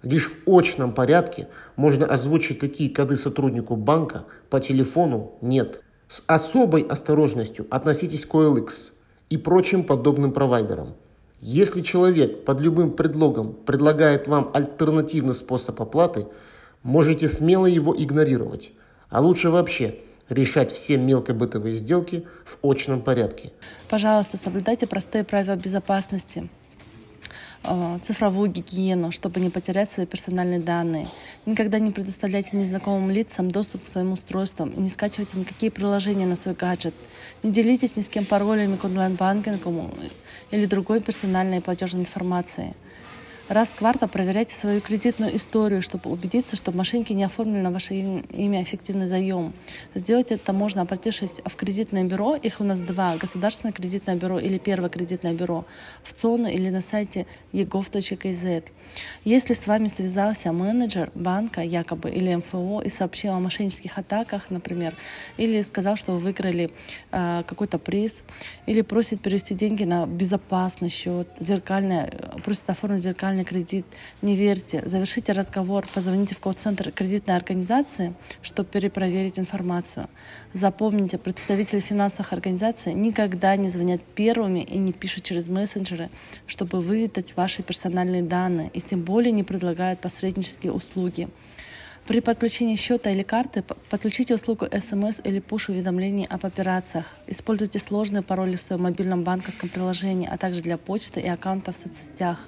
Лишь 0.04 0.32
в 0.32 0.58
очном 0.58 0.94
порядке 0.94 1.48
можно 1.76 2.06
озвучить 2.06 2.60
такие 2.60 2.90
коды 2.90 3.18
сотруднику 3.18 3.76
банка, 3.76 4.26
по 4.50 4.60
телефону 4.60 5.34
нет. 5.42 5.82
С 6.08 6.24
особой 6.28 6.84
осторожностью 6.84 7.68
относитесь 7.70 8.26
к 8.26 8.34
OLX 8.34 8.92
и 9.30 9.38
прочим 9.38 9.84
подобным 9.84 10.32
провайдерам. 10.32 10.96
Если 11.42 11.82
человек 11.82 12.46
под 12.46 12.62
любым 12.62 12.92
предлогом 12.92 13.54
предлагает 13.54 14.28
вам 14.28 14.50
альтернативный 14.54 15.34
способ 15.36 15.82
оплаты, 15.82 16.28
можете 16.84 17.28
смело 17.28 17.66
его 17.66 17.96
игнорировать. 17.96 18.72
А 19.10 19.22
лучше 19.22 19.50
вообще 19.50 20.00
решать 20.30 20.72
все 20.72 20.98
мелкобытовые 20.98 21.76
сделки 21.76 22.26
в 22.46 22.58
очном 22.68 23.02
порядке. 23.02 23.52
Пожалуйста, 23.90 24.38
соблюдайте 24.38 24.88
простые 24.88 25.24
правила 25.24 25.56
безопасности. 25.56 26.50
Э, 27.70 28.00
цифровую 28.02 28.50
гигиену, 28.50 29.12
чтобы 29.12 29.42
не 29.42 29.50
потерять 29.50 29.90
свои 29.90 30.06
персональные 30.06 30.60
данные. 30.60 31.08
Никогда 31.46 31.80
не 31.80 31.92
предоставляйте 31.92 32.56
незнакомым 32.56 33.12
лицам 33.12 33.52
доступ 33.52 33.84
к 33.84 33.88
своим 33.88 34.14
устройствам 34.14 34.70
и 34.70 34.80
не 34.80 34.90
скачивайте 34.90 35.38
никакие 35.38 35.70
приложения 35.70 36.26
на 36.26 36.38
свой 36.38 36.56
гаджет. 36.56 36.94
Не 37.44 37.52
делитесь 37.52 37.98
ни 37.98 38.02
с 38.02 38.08
кем 38.08 38.24
паролями 38.24 38.78
к 38.78 38.86
онлайн-банкингу 38.86 39.90
или 40.52 40.66
другой 40.66 41.02
персональной 41.02 41.60
платежной 41.60 42.04
информацией. 42.04 42.74
Раз 43.50 43.70
в 43.70 43.76
квартал 43.76 44.10
проверяйте 44.10 44.54
свою 44.54 44.82
кредитную 44.82 45.34
историю, 45.38 45.82
чтобы 45.82 46.10
убедиться, 46.12 46.58
что 46.58 46.74
мошенники 46.74 47.14
не 47.14 47.24
оформили 47.24 47.62
на 47.62 47.72
ваше 47.72 47.94
имя 47.94 48.62
эффективный 48.62 49.08
заем. 49.08 49.54
Сделать 49.96 50.34
это 50.34 50.52
можно, 50.52 50.82
обратившись 50.82 51.40
в 51.46 51.56
кредитное 51.56 52.04
бюро. 52.04 52.36
Их 52.36 52.60
у 52.60 52.66
нас 52.66 52.82
два. 52.82 53.16
Государственное 53.16 53.72
кредитное 53.72 54.16
бюро 54.18 54.38
или 54.38 54.58
первое 54.58 54.90
кредитное 54.90 55.32
бюро 55.32 55.66
в 56.04 56.12
ЦОНу 56.12 56.50
или 56.50 56.70
на 56.70 56.82
сайте 56.82 57.26
egov.kz. 57.54 58.66
Если 59.24 59.54
с 59.54 59.68
вами 59.68 59.88
связался 59.88 60.52
менеджер 60.52 61.12
банка 61.14 61.62
якобы 61.62 62.10
или 62.10 62.36
МФО 62.36 62.82
и 62.82 62.90
сообщил 62.90 63.34
о 63.34 63.40
мошеннических 63.40 63.98
атаках, 63.98 64.50
например, 64.50 64.94
или 65.38 65.62
сказал, 65.62 65.96
что 65.96 66.14
вы 66.14 66.20
выиграли 66.20 66.72
э, 67.12 67.44
какой-то 67.48 67.80
приз, 67.80 68.24
или 68.66 68.82
просит 68.82 69.22
перевести 69.22 69.54
деньги 69.54 69.84
на 69.84 70.06
безопасный 70.06 70.90
счет, 70.90 71.28
зеркальный, 71.40 72.10
просит 72.44 72.70
оформить 72.70 73.04
зеркальный 73.38 73.44
кредит, 73.44 73.86
не 74.22 74.36
верьте, 74.36 74.84
завершите 74.86 75.34
разговор, 75.34 75.86
позвоните 75.94 76.36
в 76.36 76.40
колл-центр 76.40 76.92
кредитной 76.92 77.36
организации, 77.36 78.14
чтобы 78.42 78.70
перепроверить 78.70 79.40
информацию. 79.40 80.08
Запомните, 80.54 81.18
представители 81.18 81.80
финансовых 81.80 82.34
организаций 82.34 82.94
никогда 82.94 83.56
не 83.56 83.70
звонят 83.70 84.02
первыми 84.16 84.62
и 84.62 84.78
не 84.78 84.94
пишут 84.94 85.24
через 85.24 85.48
мессенджеры, 85.48 86.10
чтобы 86.48 86.82
выведать 86.82 87.36
ваши 87.36 87.64
персональные 87.64 88.24
данные 88.24 88.70
и 88.74 88.82
тем 88.82 89.02
более 89.02 89.32
не 89.32 89.44
предлагают 89.44 90.00
посреднические 90.00 90.72
услуги. 90.72 91.28
При 92.08 92.22
подключении 92.22 92.78
счета 92.78 93.10
или 93.10 93.22
карты 93.22 93.66
подключите 93.90 94.36
услугу 94.36 94.66
SMS 94.66 95.22
или 95.26 95.42
push-уведомлений 95.42 96.26
об 96.26 96.46
операциях. 96.46 97.06
Используйте 97.28 97.80
сложные 97.80 98.22
пароли 98.22 98.56
в 98.56 98.62
своем 98.62 98.84
мобильном 98.84 99.26
банковском 99.26 99.68
приложении, 99.68 100.26
а 100.26 100.38
также 100.38 100.62
для 100.62 100.78
почты 100.78 101.20
и 101.20 101.28
аккаунтов 101.28 101.76
в 101.76 101.80
соцсетях. 101.80 102.40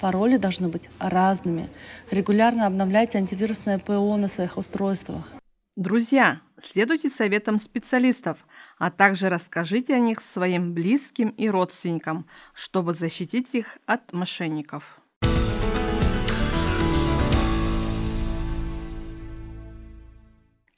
Пароли 0.00 0.38
должны 0.38 0.68
быть 0.68 0.88
разными. 0.98 1.68
Регулярно 2.10 2.66
обновляйте 2.66 3.18
антивирусное 3.18 3.78
ПО 3.78 4.16
на 4.16 4.28
своих 4.28 4.56
устройствах. 4.56 5.28
Друзья, 5.76 6.40
следуйте 6.58 7.10
советам 7.10 7.60
специалистов, 7.60 8.46
а 8.78 8.90
также 8.90 9.28
расскажите 9.28 9.94
о 9.94 9.98
них 9.98 10.22
своим 10.22 10.72
близким 10.72 11.28
и 11.28 11.50
родственникам, 11.50 12.26
чтобы 12.54 12.94
защитить 12.94 13.54
их 13.54 13.76
от 13.84 14.14
мошенников. 14.14 15.01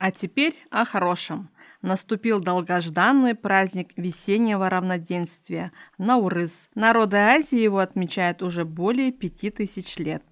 А 0.05 0.11
теперь 0.11 0.55
о 0.71 0.85
хорошем. 0.85 1.49
Наступил 1.81 2.39
долгожданный 2.39 3.35
праздник 3.35 3.93
весеннего 3.97 4.69
равноденствия– 4.69 5.73
Наурыз. 5.99 6.69
Народы 6.75 7.17
Азии 7.17 7.59
его 7.59 7.79
отмечают 7.79 8.43
уже 8.43 8.67
более 8.67 9.13
пяти 9.13 9.49
тысяч 9.49 9.97
лет. 9.97 10.23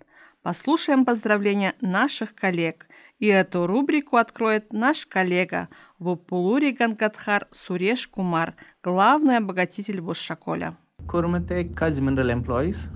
Послушаем 0.42 1.06
поздравления 1.06 1.72
наших 1.80 2.34
коллег. 2.34 2.86
И 3.18 3.28
эту 3.28 3.66
рубрику 3.66 4.18
откроет 4.18 4.74
наш 4.74 5.06
коллега 5.06 5.70
Вупулури 5.98 6.72
Гангадхар 6.72 7.48
Суреш 7.50 8.06
Кумар, 8.08 8.54
главный 8.82 9.38
обогатитель 9.38 10.02
Бушаколя. 10.02 10.76
Kurmate 11.06 11.72
Kaj 11.72 11.98
Mineral 11.98 12.44
employees. 12.44 12.90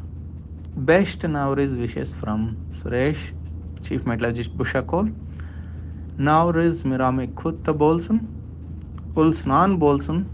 Best 0.76 1.22
Nauriz 1.22 1.74
wishes 1.74 2.14
from 2.14 2.54
Suresh, 2.68 3.32
Chief 3.80 4.04
Metallurgist 4.04 4.54
Bushakol. 4.54 5.14
Nauriz 6.18 6.84
Mirame 6.84 7.34
Kutta 7.34 7.80
Bolson. 7.80 8.20
Ulsnan 9.16 9.80
Bolson. 9.80 10.24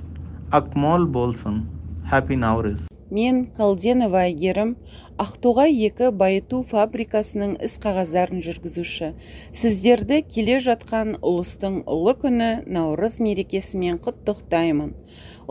Akmol 0.53 1.15
Bolson. 1.15 1.67
Happy 2.05 2.37
Nauriz. 2.37 2.87
мен 3.13 3.43
қалденова 3.53 4.23
әйгерім 4.25 4.71
ақтоғай 5.21 5.75
екі 5.89 6.09
байыту 6.17 6.63
фабрикасының 6.65 7.59
іс 7.67 7.75
қағаздарын 7.83 8.41
жүргізуші 8.47 9.11
сіздерді 9.53 10.23
келе 10.25 10.57
жатқан 10.65 11.19
ұлыстың 11.21 11.83
ұлы 11.93 12.15
күні 12.23 12.51
наурыз 12.73 13.19
мерекесімен 13.21 14.01
құттықтаймын 14.07 14.95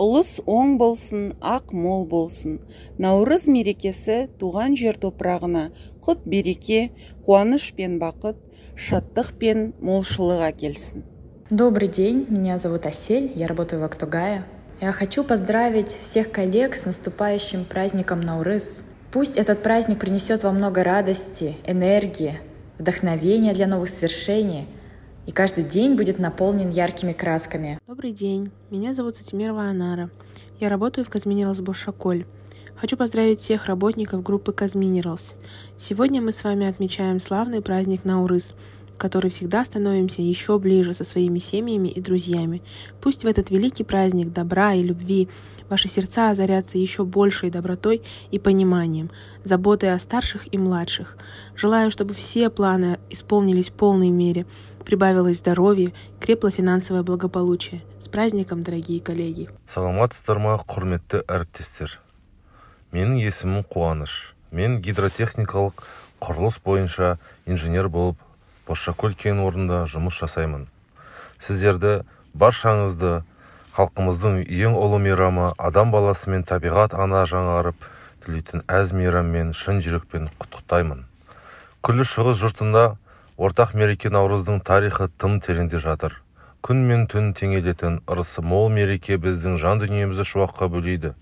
ұлыс 0.01 0.39
оң 0.49 0.79
болсын 0.81 1.27
ақ 1.53 1.75
мол 1.77 2.07
болсын 2.09 2.57
наурыз 2.97 3.45
мерекесі 3.45 4.23
туған 4.41 4.73
жер 4.81 4.97
топырағына 4.97 5.67
құт 6.01 6.25
береке 6.25 6.87
қуаныш 7.27 7.75
пен 7.77 7.99
бақыт 8.01 8.41
шаттық 8.75 9.33
пен 9.39 9.71
молшылық 9.81 10.45
әкелсін 10.49 11.03
Добрый 11.51 11.89
день, 11.89 12.25
меня 12.29 12.57
зовут 12.57 12.85
Асель, 12.85 13.29
я 13.35 13.45
работаю 13.45 13.81
в 13.81 13.83
Актугае. 13.83 14.45
Я 14.79 14.93
хочу 14.93 15.25
поздравить 15.25 15.89
всех 15.89 16.31
коллег 16.31 16.75
с 16.75 16.85
наступающим 16.85 17.65
праздником 17.65 18.21
Наурыз. 18.21 18.85
Пусть 19.11 19.35
этот 19.35 19.61
праздник 19.61 19.99
принесет 19.99 20.45
вам 20.45 20.55
много 20.55 20.81
радости, 20.81 21.57
энергии, 21.65 22.39
вдохновения 22.79 23.53
для 23.53 23.67
новых 23.67 23.89
свершений, 23.89 24.69
и 25.25 25.31
каждый 25.31 25.65
день 25.65 25.95
будет 25.97 26.19
наполнен 26.19 26.69
яркими 26.69 27.11
красками. 27.11 27.79
Добрый 27.85 28.13
день, 28.13 28.49
меня 28.69 28.93
зовут 28.93 29.17
Сатимирова 29.17 29.63
Анара. 29.63 30.09
Я 30.61 30.69
работаю 30.69 31.03
в 31.03 31.09
Казминералс 31.09 31.59
Бошаколь. 31.59 32.25
Хочу 32.81 32.97
поздравить 32.97 33.39
всех 33.39 33.67
работников 33.67 34.23
группы 34.23 34.51
Казминералс. 34.53 35.35
Сегодня 35.77 36.19
мы 36.19 36.31
с 36.31 36.43
вами 36.43 36.67
отмечаем 36.67 37.19
славный 37.19 37.61
праздник 37.61 38.05
Наурыз– 38.05 38.55
который 39.01 39.31
всегда 39.31 39.65
становимся 39.65 40.21
еще 40.21 40.59
ближе 40.59 40.93
со 40.93 41.03
своими 41.03 41.39
семьями 41.39 41.87
и 41.87 41.99
друзьями. 41.99 42.61
Пусть 43.01 43.23
в 43.23 43.27
этот 43.27 43.49
великий 43.49 43.83
праздник 43.83 44.31
добра 44.31 44.73
и 44.73 44.83
любви 44.83 45.27
ваши 45.69 45.89
сердца 45.89 46.29
озарятся 46.29 46.77
еще 46.77 47.03
большей 47.03 47.49
добротой 47.49 48.03
и 48.29 48.37
пониманием, 48.37 49.09
заботой 49.43 49.91
о 49.95 49.97
старших 49.97 50.53
и 50.53 50.57
младших. 50.59 51.17
Желаю, 51.55 51.89
чтобы 51.89 52.13
все 52.13 52.51
планы 52.51 52.99
исполнились 53.09 53.69
в 53.69 53.73
полной 53.73 54.11
мере, 54.11 54.45
прибавилось 54.85 55.39
здоровье, 55.39 55.93
крепло 56.19 56.51
финансовое 56.51 57.01
благополучие. 57.01 57.81
С 57.99 58.07
праздником, 58.07 58.61
дорогие 58.61 58.99
коллеги! 58.99 59.49
саламатсыздар 59.65 60.37
ма 60.37 60.59
құрметті 60.61 61.25
әріптестер 61.25 61.97
менің 62.91 63.19
есімім 63.23 63.63
қуаныш. 63.71 64.33
Мен 64.51 64.81
гидротехникалық 64.83 65.83
құрылыс 66.21 66.59
бойынша 66.63 67.17
инженер 67.45 67.87
болып 67.89 68.17
бозшакөл 68.67 69.15
кен 69.15 69.39
орнында 69.39 69.85
жұмыс 69.91 70.19
жасаймын. 70.19 70.67
Сіздерді 71.39 72.01
баршаңызды 72.35 73.21
халқымыздың 73.75 74.41
ең 74.43 74.75
ұлы 74.75 74.99
мейрамы 74.99 75.53
адам 75.57 75.91
баласы 75.95 76.29
мен 76.29 76.43
табиғат 76.43 76.93
ана 76.93 77.23
жаңарып 77.25 77.87
тілейтін 78.25 78.65
әз 78.67 78.91
мейраммен 78.91 79.55
шын 79.55 79.79
жүрекпен 79.81 80.27
құттықтаймын. 80.41 81.05
Күллі 81.81 82.05
шығыс 82.05 82.37
жұртында 82.43 82.83
ортақ 83.41 83.73
мереке 83.73 84.11
наурыздың 84.13 84.59
тарихы 84.67 85.07
тым 85.17 85.39
тереңде 85.41 85.79
жатыр. 85.81 86.19
Күн 86.61 86.83
мен 86.85 87.07
түн 87.09 87.31
теңелетін 87.33 88.01
ырысы 88.05 88.43
мол 88.45 88.69
мереке 88.69 89.17
біздің 89.17 89.57
жан 89.57 89.81
дүниемізді 89.81 90.27
шуаққа 90.27 90.67
бөлейді. 90.69 91.15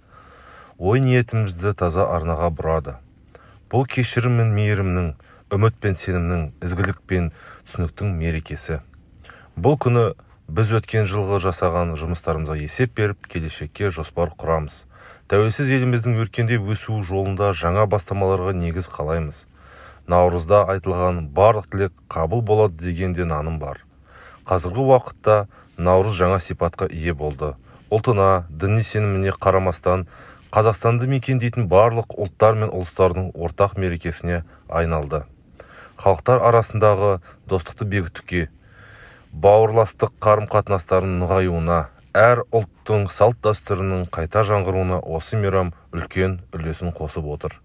Ой 0.79 1.01
ниетімізді 1.03 1.73
таза 1.75 2.05
арнаға 2.07 2.47
бұрады. 2.55 2.95
Бұл 3.69 3.83
кешірім 3.83 4.39
мен 4.39 4.53
мейірімнің 4.55 5.09
үміт 5.51 5.75
пен 5.83 5.97
сенімнің 5.99 6.45
ізгілік 6.63 7.01
пен 7.03 7.33
түсініктің 7.67 8.13
мерекесі. 8.15 8.79
Бұл 9.59 9.75
күні 9.83 10.05
біз 10.47 10.71
өткен 10.79 11.09
жылғы 11.11 11.41
жасаған 11.43 11.97
жұмыстарымызға 11.99 12.55
есеп 12.63 12.95
беріп 12.95 13.27
келешекке 13.27 13.91
жоспар 13.91 14.31
құрамыз. 14.39 14.85
Тәуелсіз 15.29 15.67
еліміздің 15.75 16.15
өркендеп 16.23 16.71
өсуі 16.71 17.03
жолында 17.03 17.51
жаңа 17.51 17.83
бастамаларға 17.91 18.55
негіз 18.55 18.87
қалаймыз. 18.89 19.43
Наурызда 20.07 20.63
айтылған 20.71 21.27
барлық 21.35 21.67
тілек 21.69 21.93
қабыл 22.09 22.41
болады 22.41 22.79
дегенде 22.87 23.27
наным 23.27 23.59
бар. 23.59 23.83
Қазіргі 24.47 24.87
уақытта 24.87 25.43
наурыз 25.77 26.15
жаңа 26.17 26.39
сипатқа 26.39 26.87
ие 26.89 27.13
болды. 27.13 27.53
Ұлтына 27.91 28.47
діни 28.49 28.81
сеніміне 28.81 29.35
қарамастан 29.37 30.07
қазақстанды 30.49 31.05
мекендейтін 31.05 31.67
барлық 31.69 32.15
ұлттар 32.17 32.55
мен 32.57 32.71
ұлыстардың 32.73 33.31
ортақ 33.37 33.75
мерекесіне 33.77 34.41
айналды. 34.67 35.23
Халықтар 35.99 36.41
арасындағы 36.49 37.19
достықты 37.51 37.85
бекітуге 37.85 38.47
бауырластық 39.29 40.15
қарым-қатынастардың 40.23 41.19
нығаюына 41.21 41.79
әр 42.17 42.41
ұлттың 42.49 43.09
салт 43.13 43.37
дәстүрінің 43.45 44.07
қайта 44.09 44.41
жаңғыруына 44.47 45.03
осы 45.05 45.37
мейрам 45.37 45.73
үлкен 45.93 46.39
үлесін 46.55 46.95
қосып 46.97 47.29
отыр. 47.29 47.59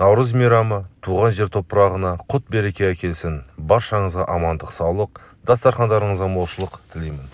Наурыз 0.00 0.32
мейрамы 0.32 0.86
туған 1.04 1.36
жер 1.36 1.52
топырағына 1.52 2.16
құт 2.24 2.48
береке 2.48 2.88
әкелсін. 2.94 3.42
Баршаңызға 3.60 4.24
амандық 4.32 4.72
саулық 4.72 5.20
дастархандарыңызға 5.44 6.32
молшылық 6.32 6.80
тілеймін. 6.94 7.28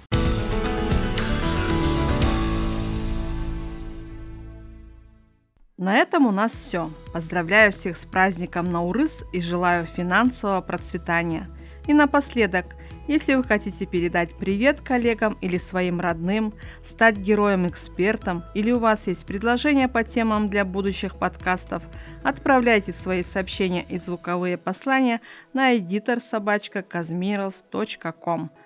На 5.79 5.95
этом 5.95 6.27
у 6.27 6.33
нас 6.33 6.53
все. 6.53 6.91
Поздравляю 7.13 7.71
всех 7.71 7.97
с 7.97 8.05
праздником 8.05 8.65
Наурыз 8.65 9.23
и 9.33 9.41
желаю 9.41 9.87
финансового 9.87 10.61
процветания. 10.61 11.49
И 11.87 11.95
напоследок, 11.95 12.67
если 13.07 13.35
вы 13.35 13.45
хотите 13.45 13.87
передать 13.87 14.37
привет 14.37 14.81
коллегам 14.81 15.39
или 15.41 15.57
своим 15.57 16.01
родным, 16.01 16.53
стать 16.83 17.17
героем-экспертом 17.17 18.43
или 18.55 18.73
у 18.73 18.81
вас 18.81 19.07
есть 19.07 19.25
предложения 19.25 19.87
по 19.87 20.03
темам 20.03 20.49
для 20.49 20.65
будущих 20.65 21.17
подкастов, 21.17 21.85
отправляйте 22.25 22.93
свои 22.93 23.23
сообщения 23.23 23.87
и 23.89 23.99
звуковые 23.99 24.59
послания 24.59 25.21
на 25.53 25.77
editor 25.77 26.19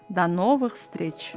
До 0.09 0.27
новых 0.27 0.77
встреч! 0.77 1.35